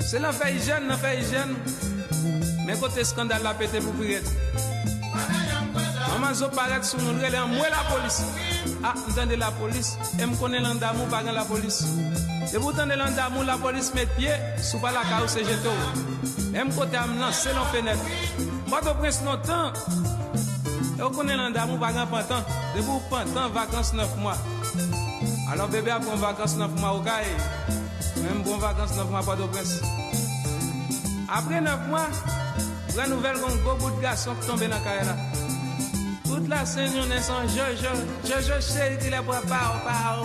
C'est 0.00 0.20
l'enfer 0.20 0.54
hygiène, 0.54 0.88
l'enfer 0.88 1.18
hygiène. 1.18 1.54
Mais 2.66 2.74
côté 2.78 3.04
scandale, 3.04 3.42
la 3.42 3.54
pété 3.54 3.78
pour 3.78 3.92
prier. 3.92 4.20
Maman 6.26 6.42
zo 6.42 6.50
paret 6.50 6.82
sou 6.82 6.98
la 6.98 7.82
police. 7.86 8.24
Ah, 8.82 8.94
la 9.38 9.50
polis 9.52 9.94
la 11.32 11.44
polis 11.46 11.86
E 12.52 12.58
mtande 12.58 12.96
landa 12.96 13.30
mou 13.30 13.44
la 13.44 13.56
polis 13.56 13.92
met 13.94 14.06
pied 14.16 14.34
sous 14.58 14.82
la 14.82 15.06
ka 15.06 15.22
ou 15.22 15.28
se 15.28 15.44
jeto 15.44 15.70
E 16.52 16.64
mkote 16.64 16.96
am 16.96 17.20
lan 17.20 17.32
selon 17.32 17.62
non 19.22 19.38
tan 19.46 19.72
E 20.98 21.02
mkone 21.02 21.36
landa 21.36 21.66
mou 21.66 21.78
bagan 21.78 22.10
pantan 22.10 22.42
Debou 22.74 23.00
pantan 23.08 23.52
vakans 23.54 23.94
9 23.94 24.16
mwa 24.18 24.34
Alon 25.52 25.70
bebe 25.70 25.90
apon 25.92 26.18
vakans 26.18 26.56
9 26.58 26.74
mwa 26.80 26.90
okay 26.90 27.26
Mwen 28.16 28.38
mbon 28.42 28.58
vakans 28.58 28.98
9 28.98 29.10
9 31.60 31.86
mwa 31.88 32.02
Gran 32.94 33.10
nouvel 33.10 33.38
kon 33.38 33.62
go 33.62 33.76
bout 33.78 34.02
gason 34.02 34.34
Tombe 34.46 34.66
la 34.66 35.45
toute 36.28 36.48
la 36.48 36.64
scène 36.66 36.90
on 36.96 37.10
est 37.10 37.20
sans 37.20 37.42
Jojo, 37.48 37.94
Jojo 38.24 38.60
chéri 38.60 38.98
qui 38.98 39.10
les 39.10 39.16
prépare 39.16 39.82
pao. 39.84 40.24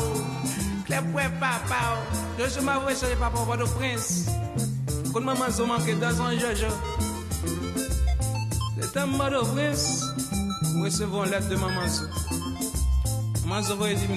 Qui 0.86 0.92
les 0.92 1.02
prépare 1.14 1.62
pao. 1.68 1.98
Jojo 2.38 2.62
m'a 2.62 2.78
voulu 2.80 2.96
chercher 2.96 3.16
papa 3.16 3.58
de 3.58 3.64
prince. 3.64 4.26
Quand 5.14 5.22
maman 5.22 5.50
zo 5.50 5.66
manque 5.66 6.00
dans 6.00 6.22
un 6.22 6.38
Jojo. 6.38 6.68
C'est 8.82 8.98
un 8.98 9.06
mot 9.06 9.30
de 9.30 9.46
prince. 9.54 10.06
Nous 10.74 10.84
recevons 10.84 11.24
lettre 11.24 11.50
de 11.50 11.56
maman. 11.56 11.86
Maman 13.46 13.62
zo 13.62 13.76
va 13.76 13.94
dire 13.94 14.10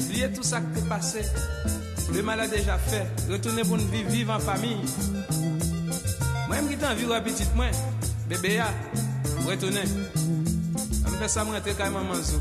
oubliez 0.00 0.32
tout 0.32 0.42
ça 0.42 0.60
qui 0.60 0.80
est 0.80 0.88
passé. 0.88 1.22
Le 2.12 2.22
mal 2.22 2.40
a 2.40 2.48
déjà 2.48 2.78
fait. 2.78 3.06
Retournez 3.30 3.62
pour 3.62 3.76
nous 3.76 3.86
vivre, 3.88 4.10
vivre 4.10 4.34
en 4.34 4.40
famille. 4.40 4.78
Moi, 6.48 6.56
je 6.62 6.76
suis 6.76 6.84
envie 6.84 7.04
de 7.04 7.30
petite 7.30 7.54
moi. 7.54 7.66
Bébé, 8.28 8.60
retournez 9.46 9.82
fè 11.18 11.26
sa 11.26 11.42
mwen 11.44 11.62
te 11.64 11.72
kay 11.74 11.90
maman 11.90 12.20
zo. 12.22 12.38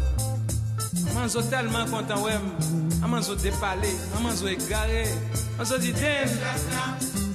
Maman 1.07 1.29
zo 1.33 1.41
telman 1.49 1.81
ah, 1.81 1.89
kontan 1.89 2.21
wèm, 2.21 2.43
maman 3.01 3.23
zo 3.25 3.33
depale, 3.41 3.89
ah, 3.89 4.09
maman 4.17 4.35
zo 4.37 4.45
e 4.51 4.57
gare. 4.69 5.05
Maman 5.57 5.65
zo 5.65 5.77
di 5.81 5.91
den, 5.97 6.29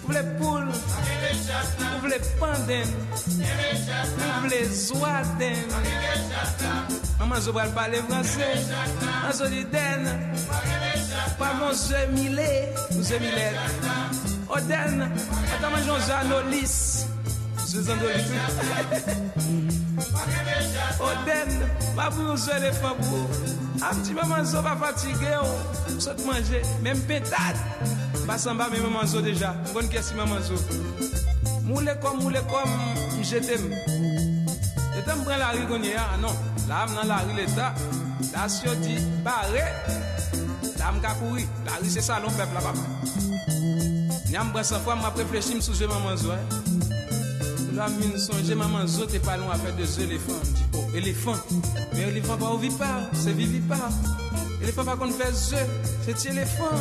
ou 0.02 0.10
vle 0.10 0.22
poul, 0.38 0.68
ou 0.70 2.00
vle 2.04 2.18
panden, 2.38 2.94
ou 4.22 4.38
vle 4.46 4.60
zwaden. 4.70 5.66
Ah, 5.74 7.24
maman 7.24 7.42
zo 7.42 7.50
bral 7.56 7.74
pale 7.74 8.04
franse, 8.06 8.50
maman 9.02 9.34
zo 9.34 9.50
di 9.50 9.64
den, 9.74 10.06
pa 11.38 11.54
moun 11.58 11.74
zemile, 11.74 12.50
ou 12.94 13.02
zemilet. 13.02 13.58
Oden, 14.52 15.00
oh, 15.00 15.54
ata 15.56 15.68
manjon 15.72 16.00
zanolis. 16.06 16.76
Zezan 17.72 17.98
do 17.98 18.06
li 18.06 18.22
tout. 18.28 18.36
Oden, 21.00 21.50
mabou 21.96 22.36
zwe 22.36 22.58
le 22.60 22.72
fabou. 22.76 23.24
Amti 23.80 24.12
maman 24.12 24.44
zo 24.44 24.60
pa 24.62 24.74
fatige 24.76 25.30
yo. 25.32 25.46
Sot 25.98 26.20
manje, 26.26 26.60
men 26.84 27.00
petad. 27.08 27.56
Basan 28.28 28.60
ba 28.60 28.68
men 28.68 28.82
maman 28.84 29.08
zo 29.08 29.22
deja. 29.24 29.54
Mgon 29.70 29.88
kesi 29.88 30.14
maman 30.14 30.42
zo. 30.44 30.60
Moule 31.64 31.96
kom, 32.02 32.20
moule 32.20 32.42
kom, 32.50 32.68
mjetem. 33.16 33.64
Etan 35.00 35.24
mwen 35.24 35.40
la 35.40 35.54
ri 35.56 35.64
konye 35.70 35.94
ya, 35.96 36.04
anon. 36.18 36.36
La 36.68 36.82
am 36.84 36.92
nan 36.92 37.08
la 37.08 37.22
ri 37.24 37.38
leta. 37.40 37.72
La 38.34 38.48
syo 38.52 38.74
di 38.84 39.00
bare. 39.24 39.64
La 40.76 40.92
m 40.92 41.00
kakouri. 41.00 41.48
La 41.64 41.80
ri 41.80 41.88
se 41.88 42.04
salon 42.04 42.36
pep 42.36 42.52
la 42.52 42.60
papa. 42.60 42.84
Nyam 44.28 44.52
basan 44.52 44.84
fwa 44.84 45.00
m 45.00 45.08
apreflechim 45.08 45.64
sou 45.64 45.72
zwe 45.72 45.88
maman 45.88 46.20
zo. 46.20 46.36
Eh. 46.36 47.01
la 47.74 47.88
mine 47.88 48.18
songe, 48.18 48.54
maman 48.54 48.86
zo 48.86 49.06
t'es 49.06 49.18
pas 49.18 49.36
long 49.36 49.50
avec 49.50 49.76
deux 49.76 50.00
éléphants. 50.00 50.40
Dit, 50.44 50.62
oh, 50.74 50.84
éléphant, 50.94 51.36
mais 51.94 52.02
éléphant 52.02 52.34
ah 52.34 52.44
pas 52.44 52.54
ou 52.54 52.58
vit 52.58 52.70
pas, 52.70 53.10
c'est 53.12 53.32
vivi 53.32 53.60
pas. 53.60 53.88
Éléphant 54.62 54.84
pas 54.84 54.96
qu'on 54.96 55.10
fait 55.10 55.32
zo, 55.32 55.56
c'est 56.04 56.30
éléphant. 56.30 56.76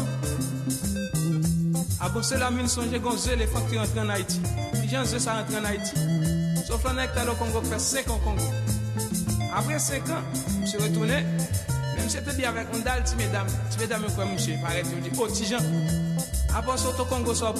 Après 1.99 2.23
cela, 2.23 2.39
la 2.39 2.51
mine 2.51 2.67
songe, 2.67 2.91
gon 2.99 3.17
zo 3.17 3.31
éléphant 3.31 3.61
qui 3.69 3.77
rentre 3.77 3.97
en 3.99 4.09
Haïti. 4.09 4.41
J'en 4.91 5.05
zo 5.05 5.19
ça 5.19 5.45
en 5.49 5.65
Haïti. 5.65 5.93
Sauf 6.67 6.83
l'année 6.83 7.07
que 7.07 7.15
t'as 7.15 7.25
le 7.25 7.31
Congo 7.33 7.61
fait 7.61 7.79
5 7.79 8.09
ans 8.09 8.15
au 8.15 8.19
Congo. 8.19 8.43
Après 9.55 9.79
5 9.79 10.09
ans, 10.09 10.23
je 10.61 10.67
suis 10.67 10.77
retourné. 10.77 11.23
Même 11.97 12.07
si 12.07 12.17
c'était 12.17 12.33
bien 12.33 12.49
avec 12.49 12.67
un 12.73 12.79
dalle, 12.79 13.03
tu 13.03 13.15
mesdames, 13.15 13.47
tu 13.71 13.79
mesdames, 13.79 14.05
quoi, 14.15 14.25
monsieur, 14.25 14.55
paraît-il, 14.61 15.01
dit, 15.01 15.17
oh, 15.19 15.27
tijan. 15.27 15.57
Après, 16.55 16.71
ah 16.73 16.77
sur 16.77 16.95
ton 16.95 17.05
Congo, 17.05 17.33
sur 17.33 17.53
le 17.53 17.59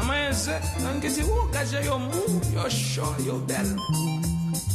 Amayen 0.00 0.32
se, 0.32 0.54
nan 0.82 1.00
ki 1.00 1.10
si 1.10 1.22
ou 1.22 1.48
gaje 1.52 1.82
yo 1.84 1.98
mou, 1.98 2.40
yo 2.54 2.64
chon, 2.70 3.12
yo 3.26 3.36
bel. 3.48 3.68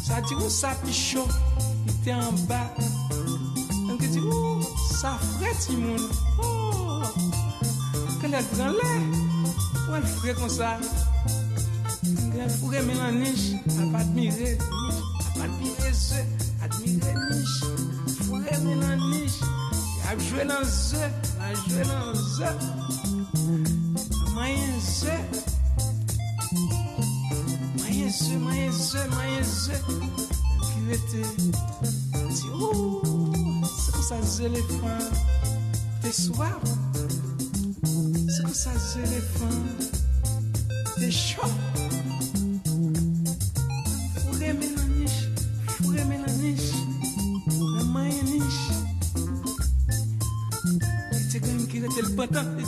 Sa 0.05 0.21
ti 0.21 0.35
ou 0.35 0.49
sa 0.49 0.75
pi 0.83 0.93
chon, 0.93 1.25
ite 1.89 2.13
an 2.13 2.37
ba. 2.49 2.61
Nan 3.87 3.97
ki 3.97 4.11
si 4.13 4.21
ou, 4.21 4.61
sa 4.99 5.15
fre 5.17 5.53
ti 5.63 5.77
moun. 5.79 6.05
Oh, 6.37 7.01
ke 8.21 8.29
le 8.29 8.43
gran 8.53 8.77
le, 8.77 8.93
ou 9.87 9.97
el 9.97 10.05
fre 10.13 10.37
kon 10.37 10.53
sa. 10.53 10.75
Ke 12.05 12.45
el 12.45 12.53
fre 12.59 12.85
men 12.85 13.01
an 13.09 13.17
nish, 13.23 13.49
ap 13.73 13.97
admire, 14.03 14.53
ap 15.25 15.41
admire 15.47 15.95
se, 15.97 16.21
admire 16.61 17.17
nish. 17.25 17.57
Fre 18.21 18.61
men 18.67 18.85
an 18.91 19.09
nish, 19.09 19.41
ap 20.05 20.21
jwe 20.29 20.45
nan 20.45 20.63
se, 20.69 21.09
ap 21.41 21.65
jwe 21.65 21.89
nan 21.89 22.23
se. 22.37 22.96
yese, 28.87 29.07
mwen 29.09 29.29
yese, 29.33 29.73
ki 30.61 30.79
wete, 30.87 31.21
ti 32.35 32.47
ou, 32.53 33.01
se 33.67 33.91
kon 33.91 34.03
sa 34.03 34.21
zele 34.21 34.61
fan, 34.79 35.01
te 36.01 36.11
swav, 36.15 36.63
se 38.31 38.41
kon 38.45 38.53
sa 38.55 38.71
zele 38.79 39.19
fan, 39.33 39.57
te 40.95 41.11
chou. 41.11 41.51
Fure 44.21 44.53
menan 44.53 44.93
nish, 45.01 45.19
fure 45.81 46.05
menan 46.05 46.37
nish, 46.39 46.71
nan 47.59 47.91
maye 47.91 48.21
nish. 48.23 48.61
E 51.11 51.25
te 51.33 51.43
gen 51.43 51.67
ki 51.67 51.83
rete 51.83 52.07
l 52.07 52.15
patan, 52.15 52.55
e 52.55 52.63